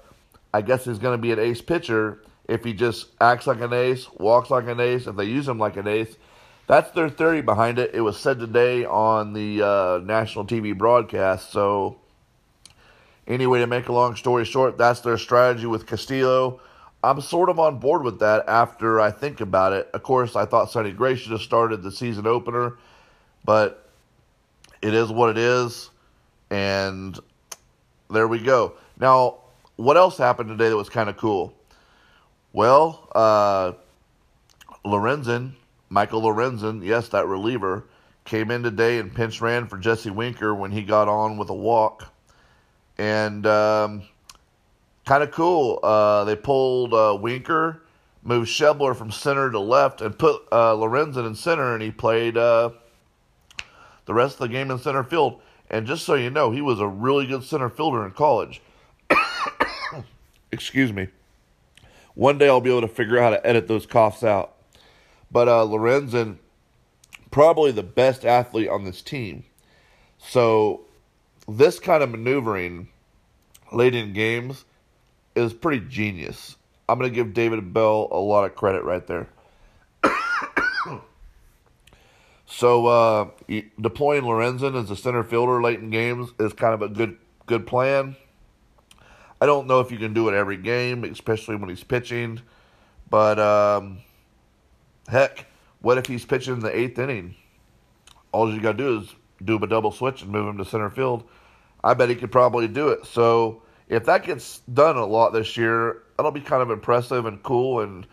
I 0.53 0.61
guess 0.61 0.85
he's 0.85 0.99
going 0.99 1.17
to 1.17 1.21
be 1.21 1.33
an 1.33 1.39
ace 1.39 1.61
pitcher 1.61 2.21
if 2.47 2.63
he 2.63 2.73
just 2.73 3.07
acts 3.21 3.47
like 3.47 3.61
an 3.61 3.73
ace, 3.73 4.07
walks 4.11 4.49
like 4.49 4.67
an 4.67 4.79
ace. 4.79 5.07
If 5.07 5.15
they 5.15 5.25
use 5.25 5.47
him 5.47 5.59
like 5.59 5.77
an 5.77 5.87
ace, 5.87 6.15
that's 6.67 6.91
their 6.91 7.09
theory 7.09 7.41
behind 7.41 7.79
it. 7.79 7.91
It 7.93 8.01
was 8.01 8.19
said 8.19 8.39
today 8.39 8.85
on 8.85 9.33
the 9.33 9.61
uh, 9.61 10.01
national 10.03 10.45
TV 10.45 10.77
broadcast. 10.77 11.51
So, 11.51 11.97
anyway, 13.27 13.59
to 13.59 13.67
make 13.67 13.87
a 13.87 13.93
long 13.93 14.15
story 14.15 14.45
short, 14.45 14.77
that's 14.77 15.01
their 15.01 15.17
strategy 15.17 15.65
with 15.65 15.85
Castillo. 15.85 16.59
I'm 17.03 17.19
sort 17.19 17.49
of 17.49 17.59
on 17.59 17.79
board 17.79 18.03
with 18.03 18.19
that 18.19 18.47
after 18.47 19.01
I 19.01 19.11
think 19.11 19.41
about 19.41 19.73
it. 19.73 19.89
Of 19.93 20.03
course, 20.03 20.37
I 20.37 20.45
thought 20.45 20.71
Sonny 20.71 20.91
Gray 20.91 21.15
should 21.15 21.33
have 21.33 21.41
started 21.41 21.83
the 21.83 21.91
season 21.91 22.25
opener, 22.25 22.77
but 23.43 23.89
it 24.81 24.93
is 24.93 25.09
what 25.11 25.29
it 25.29 25.37
is, 25.37 25.89
and 26.49 27.19
there 28.09 28.27
we 28.27 28.39
go. 28.39 28.73
Now, 28.99 29.39
what 29.75 29.97
else 29.97 30.17
happened 30.17 30.47
today 30.47 30.69
that 30.69 30.77
was 30.77 30.89
kind 30.89 31.09
of 31.09 31.17
cool? 31.17 31.53
Well, 32.53 33.09
uh, 33.15 33.73
Lorenzen, 34.85 35.53
Michael 35.89 36.21
Lorenzen, 36.21 36.85
yes, 36.85 37.09
that 37.09 37.25
reliever, 37.25 37.85
came 38.25 38.51
in 38.51 38.61
today 38.61 38.99
and 38.99 39.13
pinch 39.13 39.41
ran 39.41 39.67
for 39.67 39.77
Jesse 39.77 40.11
Winker 40.11 40.53
when 40.53 40.71
he 40.71 40.83
got 40.83 41.07
on 41.07 41.37
with 41.37 41.49
a 41.49 41.55
walk. 41.55 42.13
And 42.99 43.45
um, 43.47 44.03
kind 45.05 45.23
of 45.23 45.31
cool. 45.31 45.79
Uh, 45.81 46.25
they 46.25 46.35
pulled 46.35 46.93
uh, 46.93 47.17
Winker, 47.19 47.81
moved 48.21 48.49
Schebler 48.49 48.95
from 48.95 49.09
center 49.09 49.51
to 49.51 49.59
left, 49.59 50.01
and 50.01 50.17
put 50.17 50.43
uh, 50.51 50.73
Lorenzen 50.73 51.25
in 51.25 51.33
center, 51.33 51.73
and 51.73 51.81
he 51.81 51.89
played 51.89 52.37
uh, 52.37 52.69
the 54.05 54.13
rest 54.13 54.35
of 54.35 54.41
the 54.41 54.49
game 54.49 54.69
in 54.69 54.77
center 54.77 55.03
field. 55.03 55.41
And 55.71 55.87
just 55.87 56.05
so 56.05 56.13
you 56.13 56.29
know, 56.29 56.51
he 56.51 56.61
was 56.61 56.79
a 56.79 56.87
really 56.87 57.25
good 57.25 57.43
center 57.43 57.69
fielder 57.69 58.05
in 58.05 58.11
college. 58.11 58.61
Excuse 60.51 60.93
me. 60.93 61.07
One 62.15 62.37
day 62.37 62.47
I'll 62.47 62.61
be 62.61 62.69
able 62.69 62.81
to 62.81 62.87
figure 62.87 63.17
out 63.17 63.23
how 63.23 63.29
to 63.31 63.47
edit 63.47 63.67
those 63.67 63.85
coughs 63.85 64.23
out. 64.23 64.55
But 65.31 65.47
uh, 65.47 65.65
Lorenzen, 65.65 66.37
probably 67.31 67.71
the 67.71 67.83
best 67.83 68.25
athlete 68.25 68.69
on 68.69 68.83
this 68.83 69.01
team. 69.01 69.45
So 70.19 70.85
this 71.47 71.79
kind 71.79 72.03
of 72.03 72.11
maneuvering 72.11 72.89
late 73.71 73.95
in 73.95 74.13
games 74.13 74.65
is 75.35 75.53
pretty 75.53 75.85
genius. 75.87 76.55
I'm 76.87 76.99
going 76.99 77.09
to 77.09 77.15
give 77.15 77.33
David 77.33 77.73
Bell 77.73 78.07
a 78.11 78.19
lot 78.19 78.45
of 78.45 78.55
credit 78.55 78.83
right 78.83 79.05
there. 79.07 79.27
so 82.45 82.85
uh, 82.85 83.29
deploying 83.81 84.23
Lorenzen 84.23 84.81
as 84.81 84.91
a 84.91 84.95
center 84.95 85.23
fielder 85.23 85.61
late 85.61 85.79
in 85.79 85.89
games 85.89 86.31
is 86.39 86.53
kind 86.53 86.73
of 86.73 86.81
a 86.81 86.89
good 86.89 87.17
good 87.45 87.65
plan. 87.67 88.15
I 89.43 89.45
don't 89.45 89.67
know 89.67 89.81
if 89.81 89.91
you 89.91 89.97
can 89.97 90.13
do 90.13 90.29
it 90.29 90.35
every 90.35 90.55
game, 90.55 91.03
especially 91.03 91.57
when 91.57 91.67
he's 91.67 91.83
pitching. 91.83 92.39
But 93.09 93.39
um, 93.39 93.97
heck, 95.09 95.47
what 95.81 95.97
if 95.97 96.05
he's 96.05 96.23
pitching 96.23 96.53
in 96.53 96.59
the 96.61 96.73
eighth 96.73 96.97
inning? 96.97 97.35
All 98.31 98.49
you 98.49 98.61
got 98.61 98.77
to 98.77 98.77
do 98.77 98.99
is 98.99 99.13
do 99.43 99.61
a 99.61 99.67
double 99.67 99.91
switch 99.91 100.21
and 100.21 100.31
move 100.31 100.47
him 100.47 100.57
to 100.59 100.63
center 100.63 100.89
field. 100.89 101.25
I 101.83 101.93
bet 101.93 102.07
he 102.07 102.15
could 102.15 102.31
probably 102.31 102.69
do 102.69 102.87
it. 102.87 103.05
So 103.05 103.63
if 103.89 104.05
that 104.05 104.23
gets 104.23 104.59
done 104.73 104.95
a 104.95 105.05
lot 105.05 105.33
this 105.33 105.57
year, 105.57 106.03
that'll 106.15 106.31
be 106.31 106.39
kind 106.39 106.61
of 106.61 106.71
impressive 106.71 107.25
and 107.25 107.43
cool 107.43 107.81
and 107.81 108.07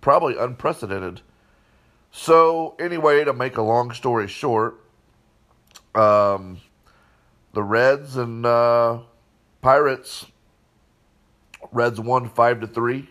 probably 0.00 0.36
unprecedented. 0.36 1.20
So, 2.12 2.76
anyway, 2.78 3.24
to 3.24 3.32
make 3.32 3.56
a 3.56 3.62
long 3.62 3.90
story 3.90 4.28
short, 4.28 4.78
um, 5.96 6.60
the 7.54 7.62
Reds 7.64 8.16
and 8.16 8.46
uh, 8.46 9.00
Pirates, 9.62 10.26
Reds 11.72 12.00
won 12.00 12.28
five 12.28 12.60
to 12.60 12.66
three. 12.66 13.08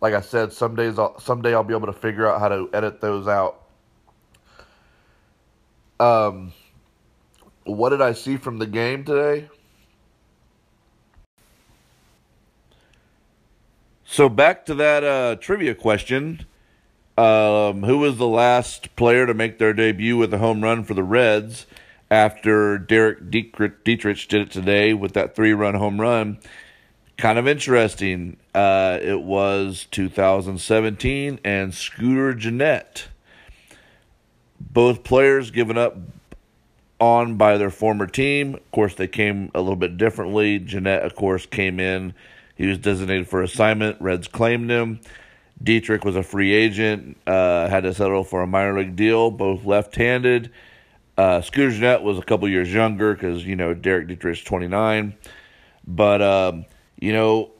like 0.00 0.14
I 0.14 0.20
said, 0.20 0.52
some 0.52 0.76
days, 0.76 0.98
I'll, 0.98 1.18
someday 1.18 1.54
I'll 1.54 1.64
be 1.64 1.74
able 1.74 1.86
to 1.86 1.92
figure 1.92 2.26
out 2.28 2.40
how 2.40 2.48
to 2.48 2.68
edit 2.72 3.00
those 3.00 3.26
out. 3.26 3.62
Um, 5.98 6.52
what 7.64 7.90
did 7.90 8.02
I 8.02 8.12
see 8.12 8.36
from 8.36 8.58
the 8.58 8.66
game 8.66 9.04
today? 9.04 9.48
So 14.04 14.28
back 14.28 14.66
to 14.66 14.74
that 14.74 15.02
uh, 15.02 15.36
trivia 15.36 15.74
question. 15.74 16.46
Um, 17.16 17.84
who 17.84 17.98
was 17.98 18.16
the 18.16 18.26
last 18.26 18.96
player 18.96 19.24
to 19.24 19.34
make 19.34 19.58
their 19.58 19.72
debut 19.72 20.16
with 20.16 20.34
a 20.34 20.38
home 20.38 20.62
run 20.62 20.82
for 20.82 20.94
the 20.94 21.04
Reds 21.04 21.66
after 22.14 22.78
Derek 22.78 23.28
Dietrich 23.28 24.28
did 24.28 24.42
it 24.42 24.50
today 24.52 24.94
with 24.94 25.14
that 25.14 25.34
three 25.34 25.52
run 25.52 25.74
home 25.74 26.00
run? 26.00 26.38
Kind 27.18 27.40
of 27.40 27.48
interesting. 27.48 28.36
Uh, 28.54 29.00
it 29.02 29.20
was 29.20 29.88
2017 29.90 31.40
and 31.44 31.74
Scooter 31.74 32.32
Gennett. 32.32 33.08
Both 34.60 35.02
players 35.02 35.50
given 35.50 35.76
up 35.76 35.96
on 37.00 37.34
by 37.34 37.58
their 37.58 37.70
former 37.70 38.06
team. 38.06 38.54
Of 38.54 38.70
course, 38.70 38.94
they 38.94 39.08
came 39.08 39.50
a 39.52 39.60
little 39.60 39.74
bit 39.74 39.96
differently. 39.96 40.60
Gennett, 40.60 41.02
of 41.02 41.16
course, 41.16 41.46
came 41.46 41.80
in. 41.80 42.14
He 42.54 42.66
was 42.66 42.78
designated 42.78 43.28
for 43.28 43.42
assignment. 43.42 44.00
Reds 44.00 44.28
claimed 44.28 44.70
him. 44.70 45.00
Dietrich 45.60 46.04
was 46.04 46.14
a 46.14 46.22
free 46.22 46.52
agent, 46.52 47.16
uh, 47.26 47.68
had 47.68 47.82
to 47.82 47.94
settle 47.94 48.22
for 48.22 48.42
a 48.42 48.46
minor 48.46 48.78
league 48.78 48.94
deal, 48.94 49.32
both 49.32 49.64
left 49.64 49.96
handed. 49.96 50.52
Uh, 51.16 51.40
Scooter 51.40 51.70
Gennett 51.70 52.02
was 52.02 52.18
a 52.18 52.22
couple 52.22 52.48
years 52.48 52.72
younger 52.72 53.14
because, 53.14 53.44
you 53.44 53.56
know, 53.56 53.74
Derek 53.74 54.08
Dietrich 54.08 54.38
is 54.38 54.44
29. 54.44 55.14
But, 55.86 56.22
um, 56.22 56.64
you 56.98 57.12
know, 57.12 57.52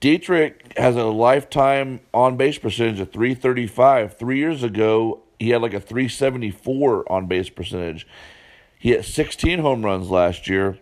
Dietrich 0.00 0.72
has 0.76 0.96
a 0.96 1.04
lifetime 1.04 2.00
on 2.14 2.36
base 2.36 2.58
percentage 2.58 3.00
of 3.00 3.10
335. 3.12 4.16
Three 4.16 4.38
years 4.38 4.62
ago, 4.62 5.22
he 5.38 5.50
had 5.50 5.62
like 5.62 5.74
a 5.74 5.80
374 5.80 7.10
on 7.10 7.26
base 7.26 7.48
percentage. 7.48 8.06
He 8.78 8.90
hit 8.90 9.04
16 9.04 9.58
home 9.60 9.84
runs 9.84 10.10
last 10.10 10.48
year. 10.48 10.78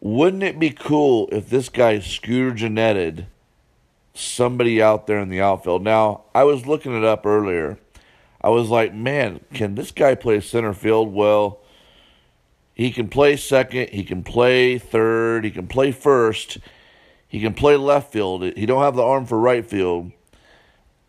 Wouldn't 0.00 0.42
it 0.42 0.58
be 0.58 0.70
cool 0.70 1.28
if 1.30 1.50
this 1.50 1.68
guy 1.68 2.00
Scooter 2.00 2.52
Genetted 2.52 3.26
somebody 4.14 4.82
out 4.82 5.06
there 5.06 5.18
in 5.18 5.28
the 5.28 5.40
outfield. 5.40 5.82
Now, 5.82 6.22
I 6.34 6.44
was 6.44 6.66
looking 6.66 6.96
it 6.96 7.04
up 7.04 7.26
earlier. 7.26 7.78
I 8.40 8.48
was 8.48 8.68
like, 8.68 8.94
man, 8.94 9.40
can 9.52 9.74
this 9.74 9.90
guy 9.90 10.14
play 10.14 10.40
center 10.40 10.72
field? 10.72 11.12
Well, 11.12 11.60
he 12.74 12.90
can 12.90 13.08
play 13.08 13.36
second, 13.36 13.90
he 13.90 14.04
can 14.04 14.22
play 14.22 14.78
third, 14.78 15.44
he 15.44 15.50
can 15.50 15.66
play 15.66 15.92
first, 15.92 16.58
he 17.28 17.40
can 17.40 17.52
play 17.52 17.76
left 17.76 18.12
field. 18.12 18.42
He 18.42 18.66
don't 18.66 18.82
have 18.82 18.96
the 18.96 19.02
arm 19.02 19.26
for 19.26 19.38
right 19.38 19.64
field. 19.64 20.12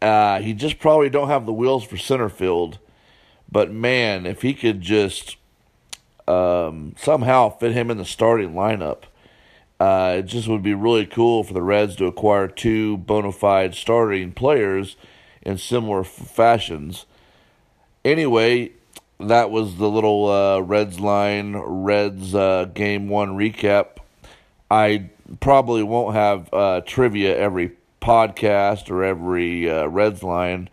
Uh, 0.02 0.40
he 0.40 0.54
just 0.54 0.80
probably 0.80 1.10
don't 1.10 1.30
have 1.30 1.46
the 1.46 1.54
wheels 1.54 1.84
for 1.84 1.98
center 1.98 2.30
field. 2.30 2.80
But 3.52 3.72
man, 3.72 4.26
if 4.26 4.42
he 4.42 4.54
could 4.54 4.82
just 4.82 5.38
um, 6.28 6.94
somehow 6.98 7.50
fit 7.50 7.74
him 7.74 7.90
in 7.90 7.98
the 7.98 8.06
starting 8.06 8.54
lineup, 8.54 9.04
uh, 9.80 10.18
it 10.20 10.24
just 10.24 10.48
would 10.48 10.62
be 10.62 10.74
really 10.74 11.06
cool 11.06 11.44
for 11.44 11.54
the 11.54 11.62
Reds 11.62 11.96
to 11.96 12.06
acquire 12.06 12.48
two 12.48 12.98
bona 12.98 13.32
fide 13.32 13.74
starting 13.74 14.32
players 14.32 14.96
in 15.42 15.58
similar 15.58 16.02
f- 16.02 16.08
fashions. 16.08 17.06
Anyway, 18.04 18.72
that 19.20 19.52
was 19.52 19.76
the 19.78 19.90
little 19.90 20.30
uh, 20.30 20.60
Reds 20.60 21.00
line, 21.00 21.56
Reds 21.56 22.34
uh, 22.34 22.66
game 22.74 23.08
one 23.08 23.38
recap. 23.38 23.98
I 24.70 25.10
probably 25.40 25.84
won't 25.84 26.16
have 26.16 26.54
uh, 26.54 26.82
trivia 26.82 27.38
every 27.38 27.74
podcast 28.02 28.90
or 28.90 29.04
every 29.04 29.70
uh, 29.70 29.86
Reds 29.86 30.24
line, 30.24 30.70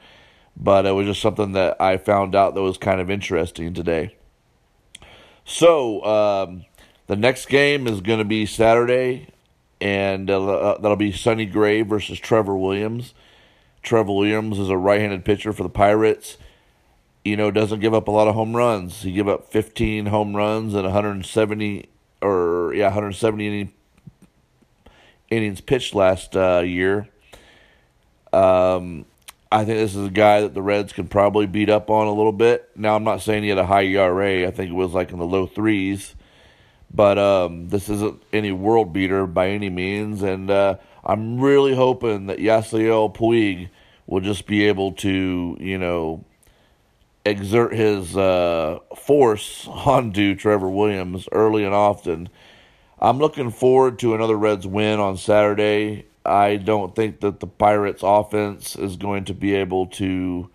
but 0.57 0.87
it 0.87 0.93
was 0.93 1.07
just 1.07 1.21
something 1.21 1.53
that 1.53 1.81
I 1.81 1.99
found 1.99 2.35
out 2.35 2.55
that 2.55 2.63
was 2.63 2.79
kind 2.79 3.01
of 3.01 3.11
interesting 3.11 3.75
today. 3.75 4.17
So, 5.45 6.05
um, 6.05 6.65
the 7.07 7.17
next 7.17 7.47
game 7.47 7.87
is 7.87 8.01
going 8.01 8.19
to 8.19 8.25
be 8.25 8.45
Saturday, 8.47 9.29
and 9.81 10.31
uh, 10.31 10.47
uh, 10.47 10.79
that'll 10.79 10.97
be 10.97 11.13
Sonny 11.13 11.47
Gray 11.47 11.83
versus 11.83 12.19
Trevor 12.19 12.57
Williams. 12.57 13.15
Trevor 13.83 14.13
Williams 14.13 14.59
is 14.59 14.69
a 14.69 14.77
right-handed 14.77 15.25
pitcher 15.25 15.53
for 15.53 15.63
the 15.63 15.71
Pirates. 15.71 16.37
You 17.29 17.37
know, 17.37 17.51
doesn't 17.51 17.81
give 17.81 17.95
up 17.95 18.09
a 18.09 18.11
lot 18.11 18.29
of 18.29 18.35
home 18.35 18.57
runs. 18.57 19.03
He 19.03 19.13
gave 19.13 19.29
up 19.29 19.51
15 19.53 20.07
home 20.07 20.35
runs 20.35 20.75
and 20.75 20.85
170 20.85 21.89
or 22.23 22.73
yeah, 22.75 22.87
170 22.87 23.47
inning, 23.47 23.73
innings 25.31 25.61
pitched 25.61 25.95
last 25.95 26.37
uh, 26.37 26.63
year. 26.65 27.09
Um, 28.33 29.05
I 29.51 29.65
think 29.65 29.79
this 29.79 29.95
is 29.95 30.07
a 30.07 30.11
guy 30.11 30.43
that 30.43 30.55
the 30.55 30.63
Reds 30.63 30.93
can 30.93 31.09
probably 31.09 31.47
beat 31.47 31.71
up 31.71 31.91
on 31.91 32.07
a 32.07 32.13
little 32.13 32.33
bit. 32.33 32.71
Now, 32.77 32.97
I'm 32.97 33.05
not 33.05 33.23
saying 33.23 33.43
he 33.43 33.49
had 33.49 33.59
a 33.59 33.67
high 33.67 33.85
ERA. 33.85 34.47
I 34.47 34.51
think 34.51 34.71
it 34.71 34.75
was 34.75 34.93
like 34.93 35.11
in 35.11 35.19
the 35.19 35.25
low 35.27 35.47
threes. 35.47 36.15
But 36.93 37.19
um, 37.19 37.69
this 37.69 37.89
isn't 37.89 38.23
any 38.33 38.53
world 38.53 38.93
beater 38.93 39.27
by 39.27 39.51
any 39.51 39.69
means, 39.69 40.23
and 40.23 40.51
uh, 40.51 40.77
I'm 41.05 41.39
really 41.39 41.75
hoping 41.75 42.27
that 42.27 42.39
Yasiel 42.39 43.15
Puig 43.15 43.69
will 44.07 44.23
just 44.23 44.47
be 44.47 44.67
able 44.67 44.93
to, 44.93 45.57
you 45.61 45.77
know, 45.77 46.25
exert 47.31 47.75
his 47.75 48.17
uh, 48.17 48.79
force 48.97 49.67
onto 49.69 50.35
Trevor 50.37 50.69
Williams 50.69 51.29
early 51.33 51.65
and 51.65 51.75
often. 51.75 52.29
I'm 53.01 53.19
looking 53.19 53.51
forward 53.51 53.99
to 54.01 54.15
another 54.15 54.37
Reds 54.37 54.67
win 54.67 54.99
on 54.99 55.17
Saturday. 55.17 56.07
I 56.27 56.57
don't 56.57 56.95
think 56.95 57.21
that 57.21 57.41
the 57.41 57.47
Pirates 57.47 58.03
offense 58.03 58.77
is 58.77 58.97
going 58.97 59.25
to 59.27 59.35
be 59.35 59.55
able 59.55 59.87
to 59.87 60.51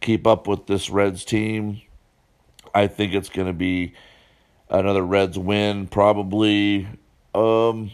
keep 0.00 0.26
up 0.26 0.46
with 0.48 0.66
this 0.66 0.90
Reds 0.90 1.24
team. 1.24 1.82
I 2.74 2.86
think 2.86 3.14
it's 3.14 3.28
going 3.28 3.46
to 3.46 3.52
be 3.52 3.94
another 4.70 5.02
Reds 5.02 5.38
win, 5.38 5.86
probably. 5.86 6.88
Um, 7.34 7.92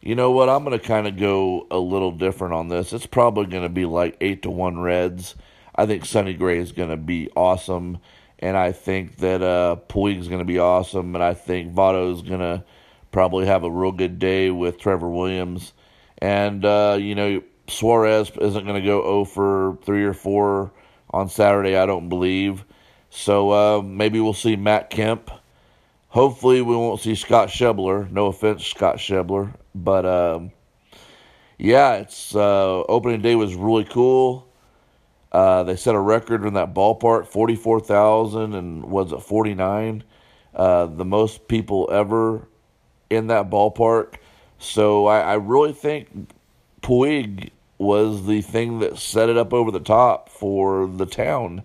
you 0.00 0.14
know 0.14 0.30
what? 0.30 0.48
I'm 0.48 0.64
going 0.64 0.78
to 0.78 0.84
kind 0.84 1.06
of 1.06 1.18
go 1.18 1.66
a 1.70 1.78
little 1.78 2.12
different 2.12 2.54
on 2.54 2.68
this. 2.68 2.92
It's 2.92 3.06
probably 3.06 3.46
going 3.46 3.64
to 3.64 3.68
be 3.68 3.84
like 3.84 4.16
eight 4.20 4.42
to 4.42 4.50
one 4.50 4.78
Reds. 4.78 5.34
I 5.74 5.86
think 5.86 6.04
Sonny 6.04 6.34
Gray 6.34 6.58
is 6.58 6.72
going 6.72 6.90
to 6.90 6.96
be 6.96 7.30
awesome, 7.36 7.98
and 8.38 8.56
I 8.56 8.72
think 8.72 9.16
that 9.18 9.42
uh, 9.42 9.76
Puig 9.88 10.18
is 10.18 10.28
going 10.28 10.40
to 10.40 10.44
be 10.44 10.58
awesome, 10.58 11.14
and 11.14 11.24
I 11.24 11.34
think 11.34 11.72
Votto 11.72 12.12
is 12.14 12.22
going 12.22 12.40
to 12.40 12.64
probably 13.12 13.46
have 13.46 13.64
a 13.64 13.70
real 13.70 13.92
good 13.92 14.18
day 14.18 14.50
with 14.50 14.78
Trevor 14.78 15.08
Williams, 15.08 15.72
and 16.18 16.64
uh, 16.64 16.96
you 17.00 17.14
know 17.14 17.42
Suarez 17.68 18.30
isn't 18.40 18.66
going 18.66 18.80
to 18.80 18.86
go 18.86 19.02
0 19.02 19.24
for 19.24 19.78
three 19.84 20.04
or 20.04 20.14
four 20.14 20.72
on 21.10 21.28
Saturday. 21.28 21.76
I 21.76 21.86
don't 21.86 22.08
believe. 22.08 22.64
So 23.12 23.50
uh, 23.50 23.82
maybe 23.82 24.20
we'll 24.20 24.34
see 24.34 24.54
Matt 24.54 24.90
Kemp 24.90 25.30
Hopefully, 26.10 26.60
we 26.60 26.74
won't 26.74 27.00
see 27.00 27.14
Scott 27.14 27.50
Schebler. 27.50 28.10
No 28.10 28.26
offense, 28.26 28.66
Scott 28.66 28.96
Schebler, 28.96 29.54
but 29.76 30.04
um, 30.04 30.50
yeah, 31.56 31.98
it's 31.98 32.34
uh, 32.34 32.82
opening 32.88 33.22
day 33.22 33.36
was 33.36 33.54
really 33.54 33.84
cool. 33.84 34.49
Uh, 35.32 35.62
they 35.62 35.76
set 35.76 35.94
a 35.94 36.00
record 36.00 36.44
in 36.44 36.54
that 36.54 36.74
ballpark, 36.74 37.26
forty-four 37.26 37.80
thousand, 37.80 38.54
and 38.54 38.84
was 38.84 39.12
it 39.12 39.22
forty-nine? 39.22 40.04
Uh, 40.54 40.86
the 40.86 41.04
most 41.04 41.46
people 41.46 41.88
ever 41.92 42.48
in 43.08 43.28
that 43.28 43.50
ballpark. 43.50 44.14
So 44.58 45.06
I, 45.06 45.20
I 45.20 45.34
really 45.34 45.72
think 45.72 46.32
Puig 46.82 47.50
was 47.78 48.26
the 48.26 48.42
thing 48.42 48.80
that 48.80 48.98
set 48.98 49.28
it 49.28 49.36
up 49.36 49.54
over 49.54 49.70
the 49.70 49.80
top 49.80 50.28
for 50.28 50.86
the 50.86 51.06
town. 51.06 51.62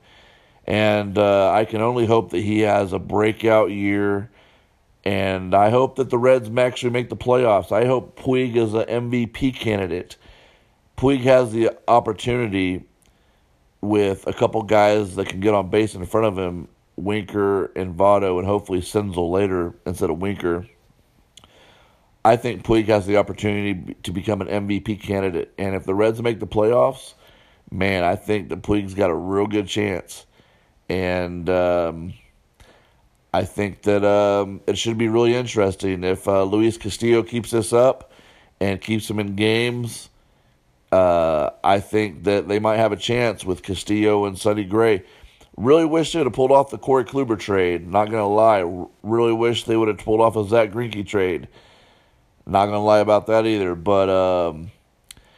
And 0.65 1.17
uh, 1.17 1.51
I 1.51 1.65
can 1.65 1.82
only 1.82 2.06
hope 2.06 2.32
that 2.32 2.39
he 2.41 2.62
has 2.62 2.93
a 2.93 2.99
breakout 2.99 3.71
year 3.71 4.30
and 5.06 5.54
I 5.54 5.69
hope 5.69 5.97
that 5.97 6.10
the 6.10 6.17
Reds 6.17 6.49
actually 6.58 6.89
make 6.89 7.10
the 7.10 7.15
playoffs. 7.15 7.71
I 7.71 7.86
hope 7.86 8.19
Puig 8.19 8.56
is 8.56 8.73
an 8.73 8.86
MVP 8.86 9.56
candidate. 9.56 10.17
Puig 10.97 11.21
has 11.21 11.51
the 11.51 11.78
opportunity 11.88 12.86
with 13.81 14.25
a 14.27 14.33
couple 14.33 14.61
guys 14.63 15.15
that 15.15 15.29
can 15.29 15.39
get 15.39 15.53
on 15.53 15.69
base 15.69 15.95
in 15.95 16.05
front 16.05 16.27
of 16.27 16.38
him, 16.38 16.67
Winker 16.95 17.65
and 17.75 17.95
Votto, 17.95 18.38
and 18.39 18.47
hopefully 18.47 18.81
Senzel 18.81 19.31
later 19.31 19.73
instead 19.85 20.09
of 20.09 20.19
Winker. 20.19 20.67
I 22.23 22.38
think 22.38 22.63
Puig 22.63 22.85
has 22.88 23.05
the 23.05 23.17
opportunity 23.17 23.95
to 24.03 24.11
become 24.11 24.41
an 24.41 24.47
MVP 24.47 25.01
candidate. 25.01 25.53
And 25.57 25.75
if 25.75 25.83
the 25.83 25.93
Reds 25.93 26.21
make 26.21 26.39
the 26.39 26.47
playoffs, 26.47 27.13
man, 27.69 28.03
I 28.03 28.15
think 28.15 28.49
that 28.49 28.63
Puig's 28.63 28.95
got 28.95 29.11
a 29.11 29.15
real 29.15 29.45
good 29.45 29.67
chance. 29.67 30.25
And, 30.89 31.47
um, 31.49 32.13
I 33.35 33.43
think 33.43 33.81
that 33.81 34.05
um, 34.05 34.61
it 34.65 34.77
should 34.77 34.97
be 34.97 35.09
really 35.09 35.35
interesting 35.35 36.05
if 36.05 36.25
uh, 36.25 36.43
Luis 36.43 36.77
Castillo 36.77 37.21
keeps 37.21 37.51
this 37.51 37.73
up 37.73 38.13
and 38.61 38.79
keeps 38.79 39.09
him 39.09 39.19
in 39.19 39.35
games. 39.35 40.07
Uh, 40.95 41.49
I 41.62 41.81
think 41.81 42.23
that 42.23 42.47
they 42.47 42.58
might 42.58 42.77
have 42.77 42.93
a 42.93 42.95
chance 42.95 43.43
with 43.43 43.63
Castillo 43.63 44.23
and 44.23 44.39
Sonny 44.39 44.63
Gray. 44.63 45.03
Really 45.58 45.84
wish 45.84 46.13
they 46.13 46.19
would 46.19 46.27
have 46.27 46.34
pulled 46.34 46.53
off 46.53 46.69
the 46.69 46.77
Corey 46.77 47.03
Kluber 47.03 47.38
trade. 47.38 47.86
Not 47.86 48.05
gonna 48.05 48.29
lie, 48.29 48.63
really 49.03 49.34
wish 49.34 49.65
they 49.65 49.75
would 49.75 49.89
have 49.89 49.97
pulled 49.97 50.21
off 50.21 50.38
a 50.38 50.47
Zack 50.47 50.71
Greinke 50.71 51.05
trade. 51.05 51.49
Not 52.45 52.67
gonna 52.67 52.81
lie 52.81 52.99
about 52.99 53.27
that 53.27 53.45
either. 53.45 53.75
But 53.75 54.10
um, 54.10 54.71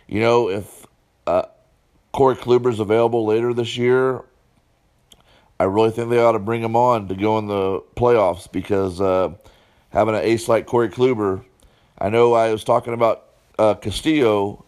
you 0.08 0.20
know, 0.20 0.48
if 0.48 0.86
uh, 1.26 1.46
Corey 2.12 2.36
Kluber's 2.36 2.80
available 2.80 3.26
later 3.26 3.52
this 3.52 3.78
year, 3.78 4.26
I 5.60 5.64
really 5.64 5.90
think 5.90 6.12
they 6.12 6.20
ought 6.20 6.34
to 6.34 6.40
bring 6.40 6.62
him 6.62 6.76
on 6.76 7.08
to 7.08 7.16
go 7.16 7.40
in 7.40 7.48
the 7.48 7.82
playoffs 7.96 8.52
because 8.52 9.02
uh, 9.02 9.34
having 9.90 10.14
an 10.14 10.22
ace 10.22 10.48
like 10.48 10.68
Corey 10.68 10.90
Kluber, 10.90 11.44
I 11.98 12.10
know 12.10 12.34
I 12.34 12.52
was 12.52 12.64
talking 12.64 12.94
about 12.94 13.24
uh, 13.58 13.74
Castillo 13.74 14.64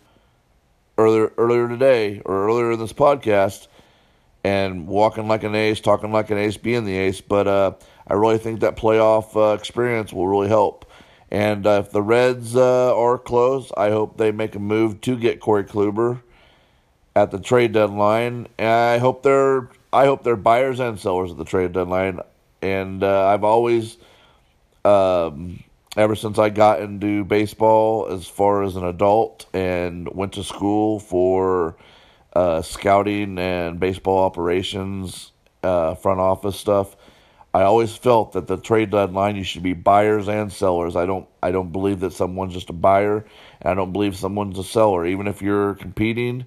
earlier 0.99 1.31
earlier 1.37 1.67
today 1.67 2.21
or 2.25 2.45
earlier 2.47 2.73
in 2.73 2.79
this 2.79 2.93
podcast, 2.93 3.67
and 4.43 4.87
walking 4.87 5.27
like 5.27 5.43
an 5.43 5.55
ace, 5.55 5.79
talking 5.79 6.11
like 6.11 6.29
an 6.29 6.37
ace, 6.37 6.57
being 6.57 6.85
the 6.85 6.97
ace. 6.97 7.21
But 7.21 7.47
uh, 7.47 7.71
I 8.07 8.13
really 8.13 8.37
think 8.37 8.59
that 8.59 8.75
playoff 8.75 9.35
uh, 9.35 9.55
experience 9.55 10.13
will 10.13 10.27
really 10.27 10.49
help. 10.49 10.85
And 11.31 11.67
uh, 11.67 11.83
if 11.85 11.91
the 11.91 12.01
Reds 12.01 12.55
uh, 12.55 12.97
are 12.97 13.17
close, 13.17 13.71
I 13.77 13.91
hope 13.91 14.17
they 14.17 14.31
make 14.31 14.55
a 14.55 14.59
move 14.59 15.01
to 15.01 15.15
get 15.15 15.39
Corey 15.39 15.63
Kluber 15.63 16.21
at 17.15 17.31
the 17.31 17.39
trade 17.39 17.71
deadline. 17.71 18.47
And 18.57 18.69
I 18.69 18.97
hope 18.97 19.23
they're 19.23 19.69
I 19.91 20.05
hope 20.05 20.23
they're 20.23 20.35
buyers 20.35 20.79
and 20.79 20.99
sellers 20.99 21.31
at 21.31 21.37
the 21.37 21.45
trade 21.45 21.73
deadline. 21.73 22.19
And 22.61 23.03
uh, 23.03 23.27
I've 23.27 23.43
always, 23.43 23.97
um, 24.83 25.63
ever 25.99 26.15
since 26.15 26.39
I 26.39 26.47
got 26.47 26.81
into 26.81 27.25
baseball 27.25 28.07
as 28.09 28.25
far 28.25 28.63
as 28.63 28.77
an 28.77 28.85
adult 28.85 29.47
and 29.53 30.07
went 30.07 30.33
to 30.33 30.45
school 30.45 30.97
for 30.97 31.75
uh, 32.31 32.61
scouting 32.61 33.37
and 33.37 33.81
baseball 33.81 34.23
operations, 34.23 35.33
uh, 35.61 35.95
front 35.95 36.21
office 36.21 36.57
stuff, 36.57 36.95
I 37.53 37.63
always 37.63 37.93
felt 37.93 38.31
that 38.31 38.47
the 38.47 38.55
trade 38.55 38.91
deadline 38.91 39.35
you 39.35 39.43
should 39.43 39.61
be 39.61 39.73
buyers 39.73 40.29
and 40.29 40.53
sellers. 40.53 40.95
I 40.95 41.05
don't 41.05 41.27
I 41.43 41.51
don't 41.51 41.73
believe 41.73 41.99
that 41.99 42.13
someone's 42.13 42.53
just 42.53 42.69
a 42.69 42.73
buyer, 42.73 43.25
and 43.59 43.69
I 43.69 43.73
don't 43.73 43.91
believe 43.91 44.15
someone's 44.15 44.57
a 44.57 44.63
seller. 44.63 45.05
Even 45.05 45.27
if 45.27 45.41
you're 45.41 45.75
competing, 45.75 46.45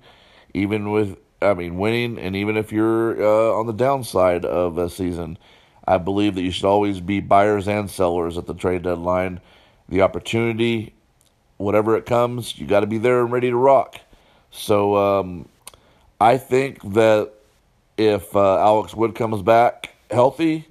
even 0.55 0.93
with 0.93 1.19
I 1.43 1.53
mean, 1.53 1.77
winning, 1.77 2.19
and 2.19 2.37
even 2.37 2.57
if 2.57 2.73
you're 2.73 3.23
uh, 3.23 3.59
on 3.59 3.67
the 3.67 3.73
downside 3.75 4.47
of 4.47 4.79
a 4.79 4.89
season, 4.89 5.37
I 5.87 5.99
believe 5.99 6.35
that 6.37 6.43
you 6.43 6.51
should 6.51 6.65
always 6.65 7.01
be 7.01 7.21
buyers 7.21 7.69
and 7.69 7.91
sellers 7.91 8.39
at 8.39 8.47
the 8.47 8.55
trade 8.55 8.83
deadline. 8.83 9.41
The 9.89 10.03
opportunity, 10.03 10.95
whatever 11.57 11.97
it 11.97 12.07
comes, 12.07 12.59
you 12.59 12.67
got 12.67 12.81
to 12.81 12.87
be 12.87 12.99
there 12.99 13.23
and 13.23 13.33
ready 13.33 13.51
to 13.51 13.57
rock. 13.57 14.01
So 14.51 14.97
um, 14.97 15.49
I 16.21 16.39
think 16.39 16.83
that 16.93 17.33
if 17.97 18.35
uh, 18.37 18.59
Alex 18.59 18.95
Wood 18.95 19.15
comes 19.15 19.43
back 19.43 19.95
healthy 20.11 20.69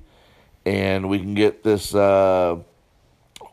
and 0.66 1.10
we 1.10 1.20
can 1.20 1.34
get 1.34 1.64
this 1.64 1.94
uh, 1.94 2.58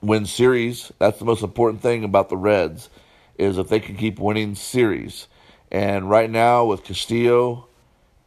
win 0.01 0.27
series, 0.27 0.93
that's 0.99 1.19
the 1.19 1.25
most 1.25 1.43
important 1.43 1.83
thing 1.83 2.05
about 2.05 2.29
the 2.29 2.37
Reds 2.37 2.89
is 3.37 3.59
if 3.59 3.69
they 3.69 3.81
can 3.81 3.97
keep 3.97 4.19
winning 4.19 4.55
series. 4.55 5.27
And 5.71 6.09
right 6.09 6.31
now 6.31 6.65
with 6.65 6.85
Castillo 6.85 7.69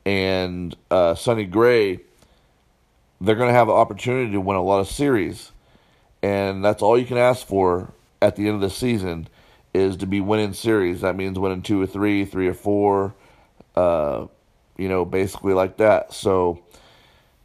and 0.05 0.75
uh, 0.89 1.15
Sonny 1.15 1.45
Gray, 1.45 1.99
they're 3.21 3.35
going 3.35 3.49
to 3.49 3.53
have 3.53 3.69
an 3.69 3.75
opportunity 3.75 4.31
to 4.31 4.41
win 4.41 4.57
a 4.57 4.63
lot 4.63 4.79
of 4.79 4.87
series. 4.87 5.51
And 6.23 6.65
that's 6.65 6.81
all 6.81 6.97
you 6.97 7.05
can 7.05 7.17
ask 7.17 7.45
for 7.45 7.93
at 8.21 8.35
the 8.35 8.47
end 8.47 8.55
of 8.55 8.61
the 8.61 8.69
season 8.69 9.27
is 9.73 9.97
to 9.97 10.07
be 10.07 10.19
winning 10.19 10.53
series. 10.53 11.01
That 11.01 11.15
means 11.15 11.37
winning 11.37 11.61
two 11.61 11.81
or 11.81 11.87
three, 11.87 12.25
three 12.25 12.47
or 12.47 12.53
four, 12.53 13.13
uh, 13.75 14.25
you 14.75 14.89
know, 14.89 15.05
basically 15.05 15.53
like 15.53 15.77
that. 15.77 16.13
So 16.13 16.63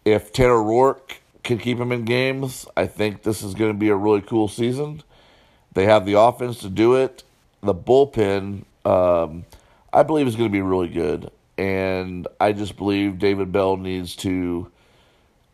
if 0.05 0.33
Tanner 0.33 0.55
Roark 0.55 1.19
can 1.45 1.59
keep 1.59 1.79
him 1.79 1.93
in 1.93 2.05
games, 2.05 2.67
I 2.77 2.87
think 2.87 3.23
this 3.23 3.43
is 3.43 3.55
going 3.55 3.73
to 3.73 3.79
be 3.79 3.91
a 3.91 3.97
really 3.97 4.23
cool 4.23 4.49
season. 4.49 5.03
They 5.75 5.85
have 5.85 6.07
the 6.07 6.19
offense 6.19 6.59
to 6.61 6.71
do 6.71 6.95
it. 6.95 7.23
The 7.62 7.75
bullpen, 7.75 8.65
um, 8.85 9.45
I 9.93 10.03
believe, 10.03 10.27
is 10.27 10.37
going 10.37 10.49
to 10.49 10.53
be 10.53 10.62
really 10.62 10.89
good. 10.89 11.31
And 11.59 12.27
I 12.41 12.53
just 12.53 12.77
believe 12.77 13.19
David 13.19 13.53
Bell 13.53 13.77
needs 13.77 14.17
to 14.17 14.71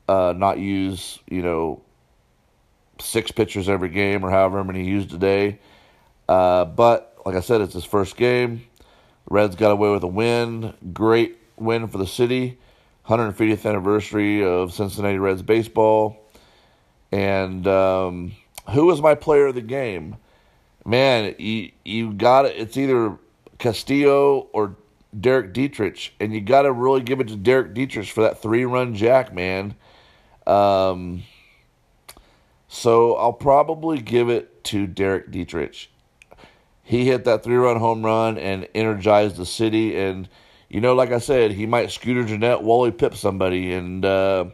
uh, 0.09 0.35
not 0.37 0.59
use, 0.59 1.19
you 1.29 1.43
know, 1.43 1.83
six 3.01 3.31
pitchers 3.31 3.69
every 3.69 3.89
game 3.89 4.25
or 4.25 4.31
however 4.31 4.63
many 4.65 4.85
he 4.85 4.91
used 4.91 5.11
today. 5.11 5.59
Uh, 6.29 6.65
but 6.65 7.17
like 7.25 7.35
I 7.35 7.41
said, 7.41 7.61
it's 7.61 7.75
his 7.75 7.85
first 7.85 8.17
game. 8.17 8.65
Reds 9.29 9.57
got 9.57 9.71
away 9.71 9.91
with 9.91 10.03
a 10.03 10.09
win. 10.09 10.75
Great 10.93 11.39
win 11.57 11.89
for 11.89 11.99
the 11.99 12.07
city. 12.07 12.59
150th 13.07 13.69
anniversary 13.69 14.45
of 14.45 14.73
Cincinnati 14.73 15.19
Reds 15.19 15.43
baseball. 15.43 16.17
And 17.11 17.67
um, 17.67 18.33
who 18.71 18.87
was 18.87 19.01
my 19.01 19.15
player 19.15 19.47
of 19.47 19.55
the 19.55 19.61
game? 19.61 20.17
Man, 20.85 21.35
you 21.39 21.71
you 21.85 22.13
got 22.13 22.47
it. 22.47 22.57
It's 22.57 22.77
either 22.77 23.17
Castillo 23.59 24.49
or 24.53 24.77
Derek 25.19 25.53
Dietrich, 25.53 26.13
and 26.19 26.33
you 26.33 26.41
got 26.41 26.63
to 26.63 26.73
really 26.73 27.03
give 27.03 27.21
it 27.21 27.29
to 27.29 27.37
Derek 27.37 27.75
Dietrich 27.75 28.11
for 28.11 28.23
that 28.23 28.41
three-run 28.43 28.95
jack, 28.95 29.33
man. 29.33 29.75
Um, 30.47 31.23
so 32.69 33.15
I'll 33.17 33.33
probably 33.33 34.01
give 34.01 34.31
it 34.31 34.65
to 34.65 34.87
Derek 34.87 35.31
Dietrich. 35.31 35.91
He 36.83 37.05
hit 37.05 37.25
that 37.25 37.45
three 37.45 37.57
run 37.57 37.79
home 37.79 38.05
run 38.05 38.39
and 38.39 38.67
energized 38.75 39.37
the 39.37 39.47
city. 39.47 39.97
And, 39.99 40.29
you 40.69 40.81
know, 40.81 40.95
like 40.95 41.13
I 41.13 41.19
said, 41.19 41.53
he 41.53 41.67
might 41.67 41.91
Scooter 41.91 42.25
Gennett, 42.25 42.63
Wally 42.63 42.91
Pipp 42.91 43.15
somebody 43.15 43.73
and 43.73 44.05
uh, 44.05 44.47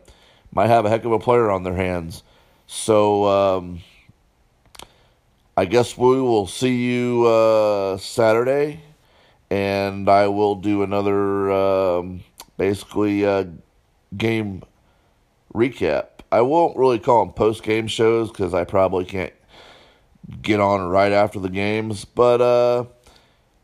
might 0.52 0.66
have 0.66 0.84
a 0.84 0.90
heck 0.90 1.04
of 1.04 1.12
a 1.12 1.18
player 1.18 1.50
on 1.50 1.62
their 1.62 1.74
hands. 1.74 2.22
So 2.66 3.24
um, 3.24 3.80
I 5.56 5.64
guess 5.64 5.96
we 5.96 6.20
will 6.20 6.46
see 6.46 6.84
you 6.84 7.24
uh, 7.26 7.96
Saturday. 7.98 8.82
And 9.50 10.10
I 10.10 10.28
will 10.28 10.56
do 10.56 10.82
another 10.82 11.50
um, 11.50 12.20
basically 12.58 13.24
uh, 13.24 13.44
game 14.14 14.62
recap 15.54 16.18
I 16.30 16.42
won't 16.42 16.76
really 16.76 16.98
call 16.98 17.24
them 17.24 17.34
post 17.34 17.62
game 17.62 17.86
shows 17.86 18.28
because 18.28 18.52
I 18.52 18.64
probably 18.64 19.04
can't 19.04 19.32
get 20.42 20.60
on 20.60 20.88
right 20.88 21.12
after 21.12 21.38
the 21.38 21.48
games. 21.48 22.04
But 22.04 22.40
uh, 22.40 22.84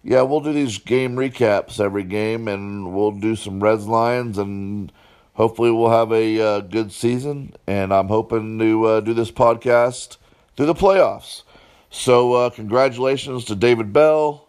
yeah, 0.03 0.23
we'll 0.23 0.41
do 0.41 0.53
these 0.53 0.79
game 0.79 1.17
recaps 1.17 1.79
every 1.79 2.05
game, 2.05 2.49
and 2.49 2.95
we'll 2.95 3.13
do 3.13 3.37
some 3.37 3.63
Reds 3.63 3.87
Lions, 3.87 4.39
and 4.39 4.91
hopefully 5.35 5.71
we'll 5.71 5.91
have 5.91 6.11
a 6.13 6.41
uh, 6.41 6.61
good 6.61 6.91
season. 6.91 7.55
And 7.67 7.93
I'm 7.93 8.09
hoping 8.09 8.59
to 8.59 8.85
uh, 8.85 9.01
do 9.01 9.13
this 9.13 9.31
podcast 9.31 10.17
through 10.57 10.67
the 10.67 10.75
playoffs. 10.75 11.43
So 11.91 12.33
uh, 12.33 12.51
congratulations 12.51 13.45
to 13.47 13.55
David 13.55 13.93
Bell. 13.93 14.49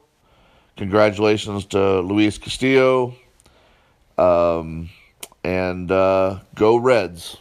Congratulations 0.78 1.66
to 1.66 2.00
Luis 2.00 2.38
Castillo. 2.38 3.16
Um, 4.18 4.90
and 5.46 5.92
uh, 5.92 6.40
go 6.56 6.76
Reds. 6.76 7.38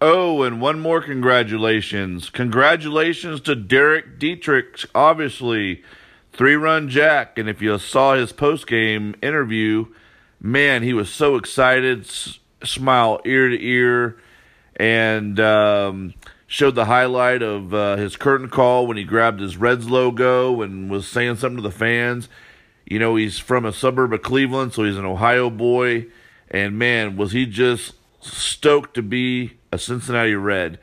Oh, 0.00 0.42
and 0.42 0.60
one 0.60 0.80
more 0.80 1.00
congratulations. 1.00 2.30
Congratulations 2.30 3.40
to 3.42 3.54
Derek 3.54 4.18
Dietrich, 4.18 4.84
obviously. 4.92 5.84
Three 6.32 6.56
run 6.56 6.88
jack. 6.88 7.38
And 7.38 7.48
if 7.48 7.62
you 7.62 7.78
saw 7.78 8.14
his 8.14 8.32
post 8.32 8.66
game 8.66 9.14
interview, 9.22 9.86
man, 10.40 10.82
he 10.82 10.92
was 10.92 11.08
so 11.08 11.36
excited, 11.36 12.06
s- 12.06 12.40
smile 12.64 13.20
ear 13.24 13.50
to 13.50 13.64
ear, 13.64 14.16
and 14.74 15.38
um, 15.38 16.14
showed 16.48 16.74
the 16.74 16.86
highlight 16.86 17.42
of 17.42 17.72
uh, 17.72 17.94
his 17.96 18.16
curtain 18.16 18.48
call 18.48 18.88
when 18.88 18.96
he 18.96 19.04
grabbed 19.04 19.38
his 19.38 19.56
Reds 19.56 19.88
logo 19.88 20.60
and 20.60 20.90
was 20.90 21.06
saying 21.06 21.36
something 21.36 21.58
to 21.58 21.62
the 21.62 21.70
fans. 21.70 22.28
You 22.90 22.98
know, 22.98 23.14
he's 23.14 23.38
from 23.38 23.64
a 23.64 23.72
suburb 23.72 24.12
of 24.12 24.22
Cleveland, 24.22 24.74
so 24.74 24.82
he's 24.82 24.96
an 24.96 25.06
Ohio 25.06 25.48
boy. 25.48 26.06
And 26.50 26.76
man, 26.76 27.16
was 27.16 27.30
he 27.30 27.46
just 27.46 27.94
stoked 28.20 28.94
to 28.94 29.02
be 29.02 29.52
a 29.70 29.78
Cincinnati 29.78 30.34
Red. 30.34 30.80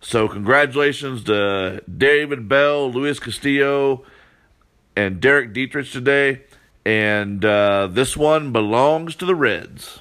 So 0.00 0.28
congratulations 0.28 1.24
to 1.24 1.82
David 1.94 2.48
Bell, 2.48 2.92
Luis 2.92 3.18
Castillo, 3.18 4.04
and 4.96 5.20
Derek 5.20 5.52
Dietrich 5.52 5.90
today. 5.90 6.42
And 6.86 7.44
uh, 7.44 7.88
this 7.88 8.16
one 8.16 8.52
belongs 8.52 9.16
to 9.16 9.26
the 9.26 9.34
Reds. 9.34 9.98